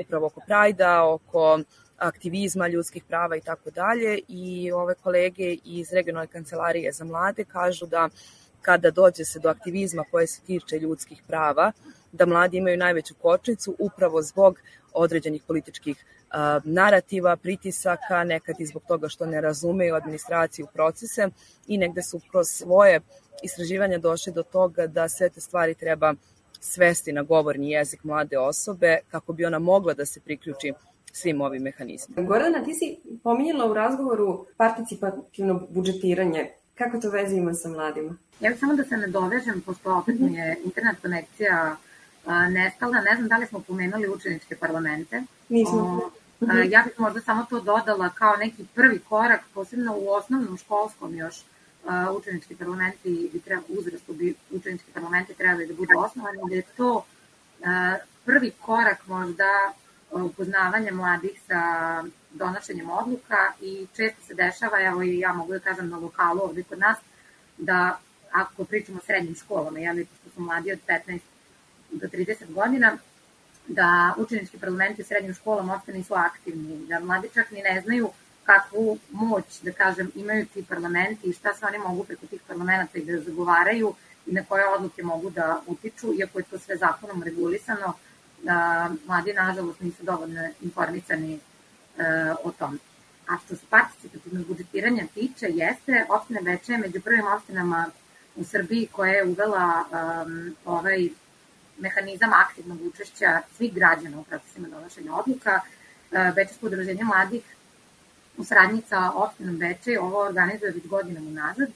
upravo 0.00 0.26
oko 0.26 0.40
Prajda, 0.46 1.04
oko 1.04 1.58
aktivizma, 1.98 2.68
ljudskih 2.68 3.04
prava 3.04 3.36
i 3.36 3.40
tako 3.40 3.70
dalje 3.70 4.18
i 4.28 4.72
ove 4.72 4.94
kolege 4.94 5.56
iz 5.64 5.92
regionalne 5.92 6.26
kancelarije 6.26 6.92
za 6.92 7.04
mlade 7.04 7.44
kažu 7.44 7.86
da 7.86 8.08
kada 8.64 8.90
dođe 8.90 9.24
se 9.24 9.38
do 9.38 9.48
aktivizma 9.48 10.04
koje 10.10 10.26
se 10.26 10.40
tiče 10.40 10.78
ljudskih 10.78 11.22
prava, 11.26 11.72
da 12.12 12.26
mladi 12.26 12.56
imaju 12.56 12.76
najveću 12.76 13.14
kočnicu 13.22 13.76
upravo 13.78 14.22
zbog 14.22 14.58
određenih 14.92 15.42
političkih 15.46 16.04
narativa, 16.64 17.36
pritisaka, 17.36 18.24
nekad 18.24 18.60
i 18.60 18.66
zbog 18.66 18.82
toga 18.88 19.08
što 19.08 19.26
ne 19.26 19.40
razumeju 19.40 19.94
administraciju 19.94 20.66
procese 20.72 21.28
i 21.66 21.78
negde 21.78 22.02
su 22.02 22.20
kroz 22.30 22.46
svoje 22.48 23.00
istraživanja 23.42 23.98
došli 23.98 24.32
do 24.32 24.42
toga 24.42 24.86
da 24.86 25.08
sve 25.08 25.28
te 25.30 25.40
stvari 25.40 25.74
treba 25.74 26.14
svesti 26.60 27.12
na 27.12 27.22
govorni 27.22 27.70
jezik 27.70 28.04
mlade 28.04 28.38
osobe 28.38 28.98
kako 29.10 29.32
bi 29.32 29.44
ona 29.44 29.58
mogla 29.58 29.94
da 29.94 30.06
se 30.06 30.20
priključi 30.20 30.72
svim 31.12 31.40
ovim 31.40 31.62
mehanizmima. 31.62 32.22
Gordana, 32.28 32.64
ti 32.64 32.74
si 32.74 33.00
pominjala 33.22 33.70
u 33.70 33.74
razgovoru 33.74 34.46
participativno 34.56 35.66
budžetiranje. 35.70 36.50
Kako 36.74 37.00
to 37.00 37.10
veze 37.10 37.36
ima 37.36 37.54
sa 37.54 37.68
mladima? 37.68 38.16
Ja 38.40 38.50
bih 38.50 38.58
samo 38.60 38.74
da 38.74 38.84
se 38.84 38.96
nadovežem, 38.96 39.60
pošto 39.60 39.96
opet 39.98 40.20
mi 40.20 40.34
je 40.34 40.56
internet 40.64 40.96
konekcija 41.02 41.76
nestala. 42.50 43.00
Ne 43.00 43.16
znam 43.16 43.28
da 43.28 43.36
li 43.36 43.46
smo 43.46 43.60
pomenuli 43.60 44.08
učeničke 44.08 44.56
parlamente. 44.56 45.22
Nismo. 45.48 45.80
O, 45.80 46.10
ja 46.68 46.82
bih 46.86 46.92
možda 46.98 47.20
samo 47.20 47.46
to 47.50 47.60
dodala 47.60 48.08
kao 48.08 48.36
neki 48.36 48.64
prvi 48.74 48.98
korak, 48.98 49.40
posebno 49.54 49.94
u 49.96 50.08
osnovnom 50.08 50.58
školskom 50.58 51.14
još 51.14 51.44
učenički 52.16 52.56
parlamenti 52.56 53.30
bi 53.32 53.40
treba, 53.40 53.62
uzrastu 53.68 54.12
bi 54.12 54.34
učenički 54.50 54.90
parlamenti 54.94 55.34
trebali 55.34 55.66
da 55.66 55.74
budu 55.74 55.98
osnovani, 55.98 56.38
da 56.48 56.54
je 56.54 56.62
to 56.76 57.04
prvi 58.24 58.50
korak 58.50 59.06
možda 59.06 59.72
upoznavanja 60.22 60.92
mladih 60.92 61.40
sa 61.46 61.60
donošenjem 62.30 62.90
odluka 62.90 63.52
i 63.60 63.86
često 63.96 64.26
se 64.26 64.34
dešava, 64.34 64.80
evo 64.80 65.02
i 65.02 65.18
ja 65.18 65.32
mogu 65.32 65.52
da 65.52 65.58
kažem 65.58 65.88
na 65.88 65.98
lokalu 65.98 66.40
ovde 66.42 66.62
kod 66.62 66.78
nas, 66.78 66.98
da 67.58 67.98
ako 68.32 68.64
pričamo 68.64 68.98
o 68.98 69.06
srednjim 69.06 69.34
školama, 69.34 69.78
jeli, 69.78 70.04
pošto 70.04 70.30
su 70.34 70.40
mladi 70.40 70.72
od 70.72 70.78
15 70.88 71.18
do 71.90 72.06
30 72.06 72.52
godina, 72.52 72.98
da 73.66 74.14
učenički 74.18 74.58
parlamenti 74.58 75.02
u 75.02 75.04
srednjim 75.04 75.34
školama 75.34 75.72
uopšte 75.72 75.92
nisu 75.92 76.14
aktivni, 76.14 76.86
da 76.86 77.00
mladi 77.00 77.28
čak 77.34 77.50
ni 77.50 77.62
ne 77.62 77.80
znaju 77.84 78.10
kakvu 78.44 78.98
moć, 79.10 79.60
da 79.62 79.72
kažem, 79.72 80.10
imaju 80.14 80.46
ti 80.46 80.64
parlamenti 80.68 81.28
i 81.28 81.32
šta 81.32 81.54
se 81.54 81.66
oni 81.66 81.78
mogu 81.78 82.04
preko 82.04 82.26
tih 82.26 82.40
parlamenta 82.46 82.98
i 82.98 83.04
da 83.04 83.20
zagovaraju 83.20 83.94
i 84.26 84.32
na 84.32 84.44
koje 84.44 84.68
odluke 84.68 85.02
mogu 85.02 85.30
da 85.30 85.62
utiču, 85.66 86.14
iako 86.18 86.38
je 86.38 86.44
to 86.44 86.58
sve 86.58 86.76
zakonom 86.76 87.22
regulisano, 87.22 87.94
da 88.44 88.90
mladi, 89.06 89.32
nažalost, 89.32 89.80
nisu 89.80 90.02
dovoljno 90.02 90.48
informisani 90.60 91.34
e, 91.34 91.40
o 92.44 92.52
tom. 92.52 92.78
A 93.28 93.38
što 93.44 93.56
se 93.56 93.62
participativnog 93.70 94.46
budžetiranja 94.46 95.04
tiče, 95.14 95.46
jeste 95.48 96.06
opština 96.08 96.40
Beče 96.40 96.76
među 96.76 97.00
prvim 97.00 97.26
opštinama 97.36 97.86
u 98.36 98.44
Srbiji 98.44 98.88
koja 98.92 99.12
je 99.12 99.24
uvela 99.24 99.84
um, 99.84 100.56
ovaj 100.64 101.08
mehanizam 101.78 102.32
aktivnog 102.32 102.78
učešća 102.82 103.40
svih 103.56 103.74
građana 103.74 104.20
u 104.20 104.24
procesima 104.24 104.68
donošenja 104.68 105.14
odluka. 105.14 105.60
E, 106.12 106.32
Bečesko 106.34 106.66
udruženje 106.66 107.04
mladih 107.04 107.42
u 108.36 108.44
sradnji 108.44 108.82
sa 108.88 109.10
opštinom 109.14 109.56
Beče 109.58 110.00
ovo 110.00 110.18
organizuje 110.18 110.70
već 110.70 110.86
godinama 110.86 111.28
unazad 111.28 111.68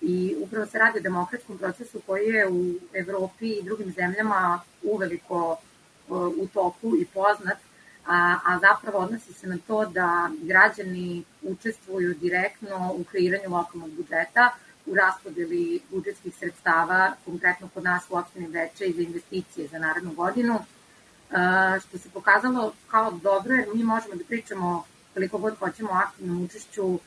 i 0.00 0.36
upravo 0.40 0.66
se 0.66 0.78
radi 0.78 0.98
o 0.98 1.02
demokratskom 1.02 1.58
procesu 1.58 2.00
koji 2.06 2.26
je 2.26 2.48
u 2.48 2.74
Evropi 2.92 3.48
i 3.48 3.62
drugim 3.62 3.92
zemljama 3.92 4.60
uveliko 4.82 5.56
e, 5.56 5.75
u 6.14 6.46
toku 6.54 6.96
i 6.96 7.04
poznat, 7.14 7.58
a, 8.06 8.38
a 8.44 8.58
zapravo 8.58 8.98
odnosi 8.98 9.32
se 9.32 9.46
na 9.46 9.58
to 9.66 9.84
da 9.86 10.30
građani 10.42 11.24
učestvuju 11.42 12.14
direktno 12.14 12.92
u 12.94 13.04
kreiranju 13.04 13.50
lokalnog 13.50 13.90
budžeta, 13.90 14.50
u 14.86 14.94
raspodeli 14.94 15.80
budžetskih 15.90 16.34
sredstava, 16.34 17.12
konkretno 17.24 17.68
kod 17.74 17.84
nas 17.84 18.02
u 18.10 18.16
opštini 18.16 18.46
Veče 18.46 18.84
i 18.84 18.92
za 18.92 19.02
investicije 19.02 19.68
za 19.68 19.78
narednu 19.78 20.12
godinu, 20.12 20.58
što 21.80 21.98
se 21.98 22.10
pokazalo 22.10 22.72
kao 22.90 23.10
dobro, 23.10 23.54
jer 23.54 23.68
mi 23.74 23.84
možemo 23.84 24.14
da 24.14 24.24
pričamo 24.24 24.84
koliko 25.14 25.38
god 25.38 25.58
hoćemo 25.58 25.90
o 25.90 25.94
aktivnom 25.94 26.44
učešću 26.44 26.98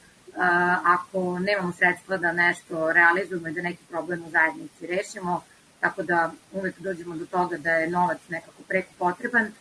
ako 0.83 1.39
nemamo 1.39 1.73
sredstva 1.73 2.17
da 2.17 2.31
nešto 2.31 2.91
realizujemo 2.91 3.47
i 3.47 3.53
da 3.53 3.61
neki 3.61 3.83
problem 3.89 4.23
u 4.25 4.29
zajednici 4.29 4.87
rešimo, 4.87 5.43
tako 5.79 6.03
da 6.03 6.31
uvek 6.51 6.79
dođemo 6.79 7.15
do 7.15 7.25
toga 7.25 7.57
da 7.57 7.71
je 7.71 7.89
novac 7.89 8.17
nekako 8.29 8.63
preko 8.67 8.89
potreban 8.97 9.51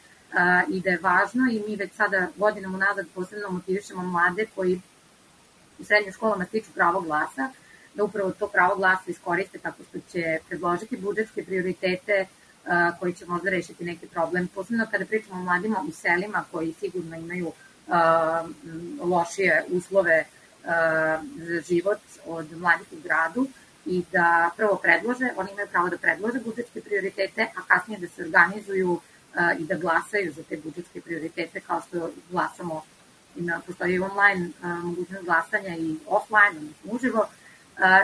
i 0.69 0.81
da 0.81 0.91
je 0.91 0.99
važno 1.03 1.51
i 1.51 1.63
mi 1.69 1.77
već 1.77 1.93
sada 1.93 2.29
godinama 2.37 2.77
unazad 2.77 3.07
posebno 3.15 3.51
motivišemo 3.51 4.03
mlade 4.03 4.47
koji 4.55 4.81
u 5.79 5.85
srednjim 5.85 6.13
školama 6.13 6.45
stiču 6.45 6.71
pravo 6.75 7.01
glasa, 7.01 7.51
da 7.95 8.05
upravo 8.05 8.31
to 8.31 8.49
pravo 8.49 8.77
glasa 8.77 9.03
iskoriste 9.07 9.59
tako 9.59 9.83
što 9.89 9.99
će 10.13 10.39
predložiti 10.49 10.97
budžetske 10.97 11.45
prioritete 11.45 12.27
koji 13.01 13.13
će 13.13 13.27
možda 13.27 13.51
rešiti 13.51 13.85
neki 13.85 14.07
problem. 14.07 14.49
Posebno 14.55 14.87
kada 14.91 15.07
pričamo 15.07 15.41
o 15.41 15.45
mladima 15.45 15.85
u 15.89 15.93
selima 15.93 16.45
koji 16.53 16.73
sigurno 16.73 17.17
imaju 17.17 17.53
lošije 19.01 19.65
uslove 19.71 20.25
za 21.37 21.61
život 21.69 22.01
od 22.27 22.53
mladih 22.59 22.87
u 22.93 22.97
gradu 23.03 23.47
i 23.89 24.03
da 24.13 24.51
prvo 24.57 24.77
predlože, 24.83 25.31
oni 25.37 25.53
imaju 25.53 25.69
pravo 25.71 25.89
da 25.89 25.99
predlože 25.99 26.41
budžetske 26.41 26.81
prioritete, 26.81 27.43
a 27.57 27.63
kasnije 27.69 28.01
da 28.01 28.09
se 28.09 28.23
organizuju 28.23 29.01
i 29.59 29.65
da 29.65 29.75
glasaju 29.75 30.33
za 30.33 30.43
te 30.43 30.57
budžetske 30.57 31.01
prioritete 31.01 31.61
kao 31.61 31.81
što 31.89 32.11
glasamo 32.31 32.83
na, 33.35 33.61
postoji 33.67 33.99
online 33.99 34.51
mogućnost 34.83 35.25
glasanja 35.25 35.77
i 35.77 35.97
offline, 36.07 36.57
odnosno 36.57 36.93
uživo, 36.93 37.29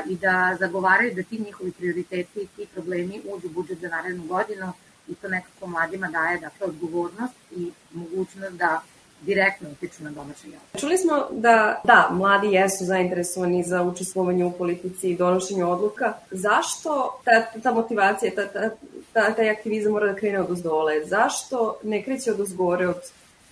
i 0.07 0.17
da 0.17 0.57
zagovaraju 0.61 1.15
da 1.15 1.23
ti 1.23 1.39
njihovi 1.39 1.73
prioriteti 1.73 2.41
i 2.41 2.47
ti 2.47 2.67
problemi 2.75 3.23
uđu 3.25 3.49
budžet 3.49 3.79
za 3.79 3.89
narednu 3.89 4.25
godinu 4.25 4.73
i 5.09 5.15
to 5.15 5.29
nekako 5.29 5.67
mladima 5.67 6.09
daje 6.09 6.41
dakle, 6.41 6.67
odgovornost 6.67 7.35
i 7.51 7.73
mogućnost 7.93 8.53
da 8.53 8.83
direktno 9.25 9.69
utiču 9.71 10.05
na 10.05 10.11
donošenje 10.11 10.57
odluka. 10.57 10.79
Čuli 10.79 10.99
smo 10.99 11.27
da, 11.31 11.81
da, 11.85 12.09
mladi 12.13 12.53
jesu 12.53 12.85
zainteresovani 12.85 13.63
za 13.65 13.83
učestvovanje 13.83 14.45
u 14.45 14.53
politici 14.53 15.11
i 15.11 15.17
donošenju 15.17 15.71
odluka. 15.71 16.13
Zašto 16.31 17.21
ta, 17.25 17.61
ta 17.63 17.73
motivacija, 17.73 18.33
ta, 18.35 18.47
ta, 18.47 18.71
ta, 19.13 19.35
taj 19.35 19.51
aktivizam 19.51 19.93
mora 19.93 20.07
da 20.07 20.15
krene 20.15 20.41
od 20.41 20.51
uzdole? 20.51 21.05
Zašto 21.05 21.79
ne 21.83 22.03
kreće 22.03 22.33
od 22.33 22.41
uzgore, 22.41 22.89
od 22.89 23.01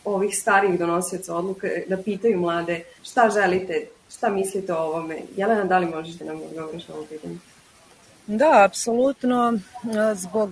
ovih 0.05 0.39
starijih 0.39 0.79
donosioca 0.79 1.37
odluka, 1.37 1.69
da 1.89 1.97
pitaju 1.97 2.41
mlade 2.41 2.85
šta 3.03 3.31
želite, 3.35 3.87
šta 4.17 4.29
mislite 4.29 4.75
o 4.75 4.79
ovome? 4.79 5.19
Jelena, 5.37 5.65
da 5.65 5.79
li 5.79 5.87
možeš 5.87 6.15
da 6.15 6.25
nam 6.25 6.43
odgovoriš 6.43 6.89
ovo 6.89 7.05
pitanje? 7.05 7.37
Da, 8.35 8.65
apsolutno, 8.65 9.59
zbog, 10.15 10.51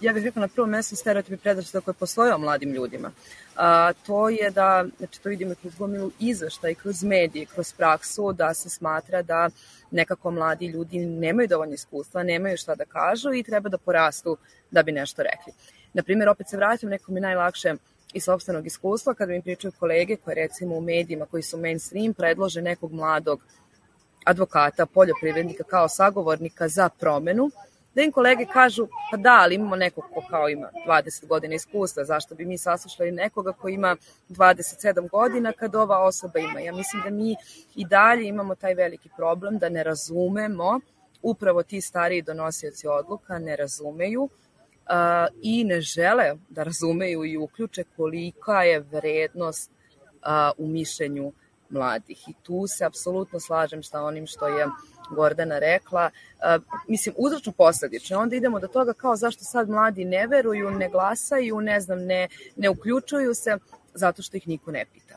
ja 0.00 0.12
bih 0.12 0.24
rekla 0.24 0.40
na 0.40 0.48
prvom 0.48 0.70
mestu 0.70 0.96
stereotipi 0.96 1.36
predrasuda 1.36 1.80
koje 1.80 1.94
postoje 1.94 2.34
o 2.34 2.38
mladim 2.38 2.72
ljudima. 2.72 3.10
A, 3.56 3.92
to 4.06 4.28
je 4.28 4.50
da, 4.50 4.84
znači 4.98 5.20
to 5.22 5.28
vidimo 5.28 5.54
kroz 5.60 5.74
gomilu 5.74 6.10
izveštaj, 6.18 6.74
kroz 6.74 7.02
medije, 7.02 7.46
kroz 7.46 7.72
praksu, 7.72 8.32
da 8.32 8.54
se 8.54 8.68
smatra 8.68 9.22
da 9.22 9.48
nekako 9.90 10.30
mladi 10.30 10.66
ljudi 10.66 10.98
nemaju 10.98 11.48
dovoljno 11.48 11.74
iskustva, 11.74 12.22
nemaju 12.22 12.56
šta 12.56 12.74
da 12.74 12.84
kažu 12.84 13.34
i 13.34 13.42
treba 13.42 13.68
da 13.68 13.78
porastu 13.78 14.36
da 14.70 14.82
bi 14.82 14.92
nešto 14.92 15.22
rekli. 15.22 15.52
Naprimjer, 15.94 16.28
opet 16.28 16.48
se 16.48 16.56
vratim, 16.56 16.88
neko 16.88 17.12
mi 17.12 17.20
najlakše 17.20 17.74
iz 18.14 18.24
sobstvenog 18.24 18.66
iskustva, 18.66 19.14
kada 19.14 19.32
mi 19.32 19.42
pričaju 19.42 19.72
kolege 19.78 20.16
koje 20.16 20.34
recimo 20.34 20.76
u 20.76 20.80
medijima 20.80 21.26
koji 21.26 21.42
su 21.42 21.58
mainstream 21.58 22.14
predlože 22.14 22.62
nekog 22.62 22.92
mladog 22.92 23.42
advokata, 24.26 24.86
poljoprivrednika 24.86 25.64
kao 25.64 25.88
sagovornika 25.88 26.68
za 26.68 26.88
promenu, 26.88 27.50
da 27.94 28.02
im 28.02 28.12
kolege 28.12 28.46
kažu, 28.52 28.88
pa 29.10 29.16
da, 29.16 29.38
ali 29.42 29.54
imamo 29.54 29.76
nekog 29.76 30.04
ko 30.14 30.22
kao 30.30 30.48
ima 30.48 30.70
20 30.86 31.26
godina 31.26 31.54
iskustva, 31.54 32.04
zašto 32.04 32.34
bi 32.34 32.44
mi 32.44 32.58
saslušali 32.58 33.12
nekoga 33.12 33.52
ko 33.52 33.68
ima 33.68 33.96
27 34.28 35.10
godina 35.10 35.52
kad 35.52 35.74
ova 35.74 35.98
osoba 36.04 36.38
ima. 36.38 36.60
Ja 36.60 36.72
mislim 36.72 37.02
da 37.02 37.10
mi 37.10 37.36
i 37.74 37.86
dalje 37.86 38.28
imamo 38.28 38.54
taj 38.54 38.74
veliki 38.74 39.08
problem 39.16 39.58
da 39.58 39.68
ne 39.68 39.84
razumemo, 39.84 40.80
upravo 41.22 41.62
ti 41.62 41.80
stariji 41.80 42.22
donosioci 42.22 42.86
odluka 42.88 43.38
ne 43.38 43.56
razumeju 43.56 44.22
uh, 44.22 44.30
i 45.42 45.64
ne 45.64 45.80
žele 45.80 46.34
da 46.48 46.62
razumeju 46.62 47.24
i 47.24 47.36
uključe 47.36 47.84
kolika 47.96 48.62
je 48.62 48.80
vrednost 48.80 49.70
uh, 49.70 50.64
u 50.64 50.66
mišljenju 50.68 51.32
mladih. 51.68 52.28
I 52.28 52.34
tu 52.42 52.66
se 52.66 52.84
apsolutno 52.84 53.40
slažem 53.40 53.82
sa 53.82 54.02
onim 54.02 54.26
što 54.26 54.48
je 54.48 54.66
Gordana 55.10 55.58
rekla. 55.58 56.10
Uh, 56.10 56.62
mislim, 56.88 57.14
uzročno 57.18 57.52
posledično. 57.52 58.18
Onda 58.18 58.36
idemo 58.36 58.60
do 58.60 58.66
toga 58.66 58.92
kao 58.92 59.16
zašto 59.16 59.44
sad 59.44 59.68
mladi 59.68 60.04
ne 60.04 60.26
veruju, 60.26 60.70
ne 60.70 60.88
glasaju, 60.88 61.60
ne 61.60 61.80
znam, 61.80 61.98
ne, 61.98 62.28
ne 62.56 62.68
uključuju 62.68 63.34
se, 63.34 63.58
zato 63.94 64.22
što 64.22 64.36
ih 64.36 64.48
niko 64.48 64.70
ne 64.70 64.84
pita. 64.92 65.14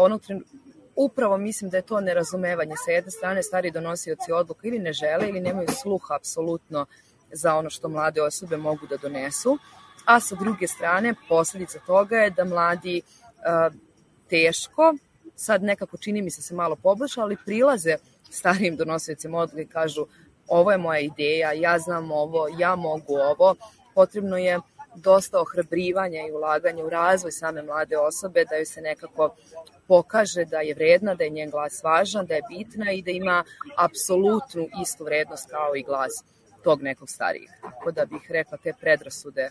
Onog 0.00 0.22
upravo 0.96 1.36
mislim 1.36 1.70
da 1.70 1.76
je 1.76 1.82
to 1.82 2.00
nerazumevanje. 2.00 2.74
Sa 2.84 2.90
jedne 2.90 3.10
strane, 3.10 3.42
stari 3.42 3.70
donosioci 3.70 4.32
odluka 4.32 4.68
ili 4.68 4.78
ne 4.78 4.92
žele 4.92 5.28
ili 5.28 5.40
nemaju 5.40 5.68
sluha 5.82 6.14
apsolutno 6.14 6.86
za 7.32 7.54
ono 7.54 7.70
što 7.70 7.88
mlade 7.88 8.22
osobe 8.22 8.56
mogu 8.56 8.86
da 8.86 8.96
donesu, 8.96 9.58
a 10.04 10.20
sa 10.20 10.34
druge 10.34 10.68
strane, 10.68 11.14
posledica 11.28 11.78
toga 11.86 12.16
je 12.16 12.30
da 12.30 12.44
mladi 12.44 13.02
uh, 13.04 13.74
teško 14.28 14.94
sad 15.36 15.62
nekako 15.62 15.96
čini 15.96 16.22
mi 16.22 16.30
se 16.30 16.42
se 16.42 16.54
malo 16.54 16.76
poboljša, 16.76 17.22
ali 17.22 17.36
prilaze 17.44 17.96
starijim 18.30 18.76
donosiocima 18.76 19.38
odluke 19.38 19.62
i 19.62 19.66
kažu 19.66 20.06
ovo 20.48 20.72
je 20.72 20.78
moja 20.78 21.00
ideja, 21.00 21.52
ja 21.52 21.78
znam 21.78 22.12
ovo, 22.12 22.48
ja 22.58 22.76
mogu 22.76 23.16
ovo, 23.16 23.54
potrebno 23.94 24.36
je 24.36 24.60
dosta 24.94 25.40
ohrabrivanja 25.40 26.26
i 26.26 26.32
ulaganja 26.32 26.84
u 26.84 26.90
razvoj 26.90 27.32
same 27.32 27.62
mlade 27.62 27.98
osobe, 27.98 28.44
da 28.44 28.56
joj 28.56 28.66
se 28.66 28.80
nekako 28.80 29.34
pokaže 29.88 30.44
da 30.44 30.60
je 30.60 30.74
vredna, 30.74 31.14
da 31.14 31.24
je 31.24 31.30
njen 31.30 31.50
glas 31.50 31.82
važan, 31.82 32.26
da 32.26 32.34
je 32.34 32.42
bitna 32.48 32.92
i 32.92 33.02
da 33.02 33.10
ima 33.10 33.44
apsolutnu 33.76 34.68
istu 34.82 35.04
vrednost 35.04 35.50
kao 35.50 35.76
i 35.76 35.82
glas 35.82 36.24
tog 36.64 36.82
nekog 36.82 37.10
starijih. 37.10 37.50
Tako 37.62 37.92
da 37.92 38.04
bih 38.04 38.30
rekla 38.30 38.58
te 38.58 38.72
predrasude 38.80 39.50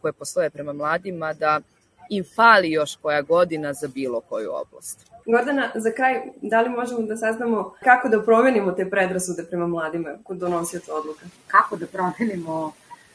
koje 0.00 0.12
postoje 0.12 0.50
prema 0.50 0.72
mladima 0.72 1.32
da 1.32 1.60
im 2.08 2.24
fali 2.36 2.70
još 2.70 2.96
koja 2.96 3.22
godina 3.22 3.72
za 3.72 3.88
bilo 3.88 4.20
koju 4.20 4.50
oblast. 4.52 5.06
Gordana, 5.26 5.70
za 5.74 5.90
kraj, 5.90 6.22
da 6.42 6.60
li 6.60 6.68
možemo 6.68 7.02
da 7.02 7.16
saznamo 7.16 7.74
kako 7.84 8.08
da 8.08 8.22
promenimo 8.22 8.72
te 8.72 8.90
predrasude 8.90 9.44
prema 9.44 9.66
mladima 9.66 10.08
kod 10.24 10.36
donosioca 10.36 10.94
odluka? 10.94 11.26
Kako 11.46 11.76
da 11.76 11.86
promenimo 11.86 12.72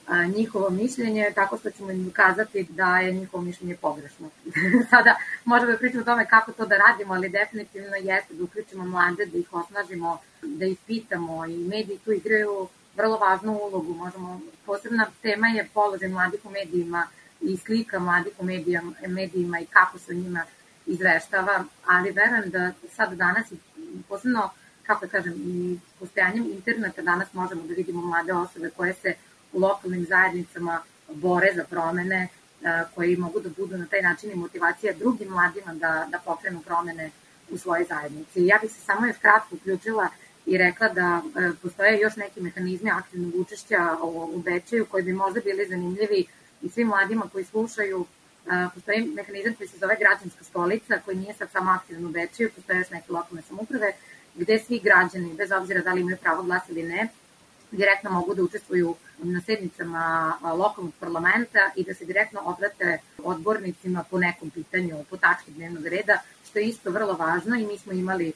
a, 0.08 0.26
njihovo 0.26 0.70
mišljenje 0.70 1.32
tako 1.36 1.58
što 1.58 1.72
ćemo 1.72 1.92
im 1.92 2.08
ukazati 2.08 2.66
da 2.70 2.98
je 2.98 3.12
njihovo 3.12 3.44
mišljenje 3.44 3.76
pogrešno. 3.82 4.30
Sada 4.90 5.16
možemo 5.46 5.72
da 5.72 5.78
pričamo 5.78 6.02
o 6.02 6.06
tome 6.06 6.26
kako 6.26 6.52
to 6.52 6.66
da 6.66 6.78
radimo, 6.78 7.14
ali 7.14 7.30
definitivno 7.30 7.96
jeste 7.96 8.34
da 8.34 8.44
uključimo 8.44 8.86
mlade, 8.86 9.26
da 9.26 9.38
ih 9.38 9.54
osnažimo, 9.54 10.18
da 10.42 10.66
ih 10.66 10.78
pitamo 10.88 11.46
i 11.46 11.58
mediji 11.58 11.98
tu 11.98 12.12
igraju 12.12 12.68
vrlo 12.96 13.18
važnu 13.18 13.60
ulogu. 13.64 13.94
Možemo, 13.94 14.42
posebna 14.66 15.08
tema 15.22 15.48
je 15.48 15.70
položaj 15.74 16.10
mladih 16.10 16.40
u 16.46 16.50
medijima 16.50 17.08
i 17.44 17.58
slika 17.58 18.00
mladih 18.00 18.34
u 18.40 18.46
medijima 19.08 19.60
i 19.60 19.66
kako 19.66 20.00
se 20.00 20.14
njima 20.14 20.44
izveštava, 20.86 21.64
ali 21.86 22.12
verujem 22.12 22.50
da 22.50 22.72
sad 22.96 23.14
danas 23.14 23.46
posebno, 24.10 24.50
kako 24.84 25.06
da 25.06 25.12
kažem, 25.12 25.34
i 25.34 25.80
postojanjem 26.00 26.44
interneta 26.44 27.02
danas 27.02 27.34
možemo 27.34 27.64
da 27.64 27.74
vidimo 27.74 28.02
mlade 28.02 28.34
osobe 28.34 28.70
koje 28.70 28.94
se 28.94 29.14
u 29.54 29.60
lokalnim 29.60 30.06
zajednicama 30.06 30.82
bore 31.10 31.54
za 31.56 31.64
promene, 31.64 32.28
koji 32.96 33.18
mogu 33.18 33.40
da 33.40 33.50
budu 33.50 33.78
na 33.78 33.86
taj 33.86 34.02
način 34.02 34.32
i 34.32 34.36
motivacija 34.36 34.94
drugim 34.94 35.30
mladima 35.30 35.74
da, 35.74 36.08
da 36.12 36.20
pokrenu 36.26 36.62
promene 36.62 37.12
u 37.50 37.58
svojoj 37.58 37.86
zajednici. 37.90 38.46
Ja 38.46 38.60
bih 38.62 38.72
se 38.72 38.82
samo 38.82 39.08
još 39.08 39.18
kratko 39.18 39.56
uključila 39.56 40.08
i 40.46 40.58
rekla 40.58 40.90
da 40.90 41.22
e, 41.36 41.52
postoje 41.62 42.00
još 42.00 42.16
neki 42.16 42.42
mehanizmi 42.42 42.92
aktivnog 42.92 43.36
učešća 43.36 43.98
u 44.04 44.42
Bečeju 44.46 44.86
koji 44.86 45.04
bi 45.04 45.14
možda 45.14 45.40
bili 45.40 45.68
zanimljivi 45.70 46.26
i 46.64 46.70
svim 46.70 46.88
mladima 46.88 47.30
koji 47.32 47.46
slušaju 47.46 48.06
postoji 48.74 49.06
mehanizam 49.06 49.54
koji 49.54 49.68
se 49.68 49.78
zove 49.78 49.96
građanska 50.00 50.44
stolica, 50.44 51.00
koji 51.06 51.18
nije 51.18 51.34
sad 51.34 51.52
samo 51.52 51.72
aktivno 51.72 52.10
u 52.10 52.12
Bečiju, 52.12 52.52
postoje 52.56 52.78
još 52.80 52.90
neke 52.90 53.12
lokalne 53.12 53.42
samuprave, 53.42 53.94
gde 54.36 54.60
svi 54.60 54.80
građani, 54.80 55.34
bez 55.34 55.52
obzira 55.52 55.82
da 55.82 55.94
li 55.94 56.02
imaju 56.02 56.18
pravo 56.18 56.44
glasa 56.44 56.66
ili 56.70 56.84
ne, 56.84 57.08
direktno 57.72 58.12
mogu 58.12 58.36
da 58.36 58.44
učestvuju 58.44 58.96
na 59.18 59.42
sednicama 59.42 60.38
lokalnog 60.58 60.94
parlamenta 61.00 61.72
i 61.76 61.84
da 61.84 61.94
se 61.94 62.06
direktno 62.06 62.42
obrate 62.46 62.98
odbornicima 63.24 64.04
po 64.10 64.20
nekom 64.20 64.50
pitanju, 64.50 65.04
po 65.10 65.18
tački 65.18 65.52
dnevnog 65.52 65.88
reda, 65.88 66.18
što 66.50 66.60
je 66.60 66.66
isto 66.66 66.92
vrlo 66.92 67.14
važno 67.14 67.56
i 67.56 67.68
mi 67.68 67.78
smo 67.78 67.94
imali 67.94 68.34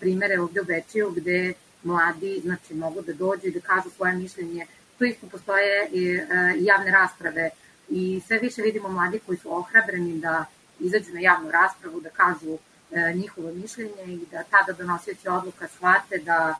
primere 0.00 0.40
ovde 0.40 0.60
u 0.60 0.64
Bečiju 0.64 1.10
gde 1.10 1.52
mladi 1.82 2.40
znači, 2.44 2.74
mogu 2.74 3.02
da 3.02 3.12
dođu 3.12 3.46
i 3.46 3.50
da 3.50 3.60
kažu 3.60 3.90
svoje 3.90 4.12
mišljenje. 4.12 4.66
Tu 4.98 5.04
isto 5.04 5.26
postoje 5.26 5.88
i 5.92 6.20
javne 6.58 6.90
rasprave. 6.90 7.50
I 7.88 8.20
sve 8.26 8.38
više 8.38 8.62
vidimo 8.62 8.88
mladi 8.88 9.20
koji 9.26 9.38
su 9.38 9.56
ohrabreni 9.56 10.20
da 10.20 10.44
izađu 10.80 11.12
na 11.12 11.20
javnu 11.20 11.50
raspravu, 11.50 12.00
da 12.00 12.10
kažu 12.10 12.58
e, 12.92 13.12
njihovo 13.14 13.52
mišljenje 13.52 14.04
i 14.06 14.26
da 14.30 14.42
tada 14.42 14.72
donosioći 14.72 15.28
odluka 15.28 15.68
shvate 15.68 16.18
da, 16.18 16.54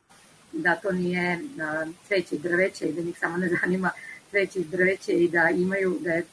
da 0.53 0.77
to 0.77 0.92
nije 0.92 1.40
da, 1.57 1.87
cveće 2.07 2.35
i 2.35 2.38
drveće 2.38 2.88
i 2.88 2.92
da 2.92 3.03
njih 3.03 3.18
samo 3.18 3.37
ne 3.37 3.49
zanima 3.61 3.90
cveće 4.31 4.59
i 4.59 4.64
drveće 4.64 5.12
i 5.12 5.29
da 5.29 5.51
imaju, 5.51 5.99
da 6.01 6.12
je 6.12 6.25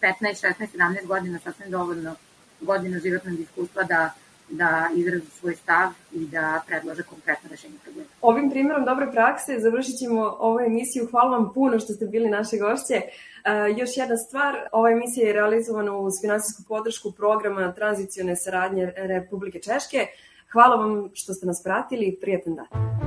15, 0.00 0.12
16, 0.20 0.66
17 0.76 1.06
godina 1.06 1.38
sasvim 1.38 1.70
dovoljno 1.70 2.14
godina 2.60 2.98
životnog 2.98 3.40
iskustva 3.40 3.82
da 3.82 4.14
da 4.50 4.88
izrazu 4.94 5.30
svoj 5.30 5.54
stav 5.54 5.90
i 6.12 6.26
da 6.26 6.62
predlože 6.66 7.02
konkretno 7.02 7.50
rešenje 7.50 7.74
problema. 7.84 8.08
Ovim 8.20 8.50
primjerom 8.50 8.84
dobre 8.84 9.10
prakse 9.12 9.58
završit 9.58 9.98
ćemo 9.98 10.36
ovu 10.38 10.60
emisiju. 10.60 11.08
Hvala 11.10 11.36
vam 11.36 11.52
puno 11.54 11.78
što 11.78 11.92
ste 11.92 12.06
bili 12.06 12.30
naše 12.30 12.56
gošće. 12.56 12.94
Uh, 13.00 13.78
još 13.78 13.96
jedna 13.96 14.16
stvar, 14.16 14.56
ova 14.72 14.90
emisija 14.90 15.26
je 15.26 15.32
realizovana 15.32 15.96
uz 15.96 16.12
finansijsku 16.20 16.62
podršku 16.68 17.12
programa 17.12 17.72
tranzicione 17.72 18.36
saradnje 18.36 18.92
Republike 18.96 19.58
Češke. 19.58 20.06
Hvala 20.52 20.76
vam 20.76 21.10
što 21.14 21.34
ste 21.34 21.46
nas 21.46 21.62
pratili. 21.62 22.18
Prijetan 22.20 22.54
dan. 22.54 22.99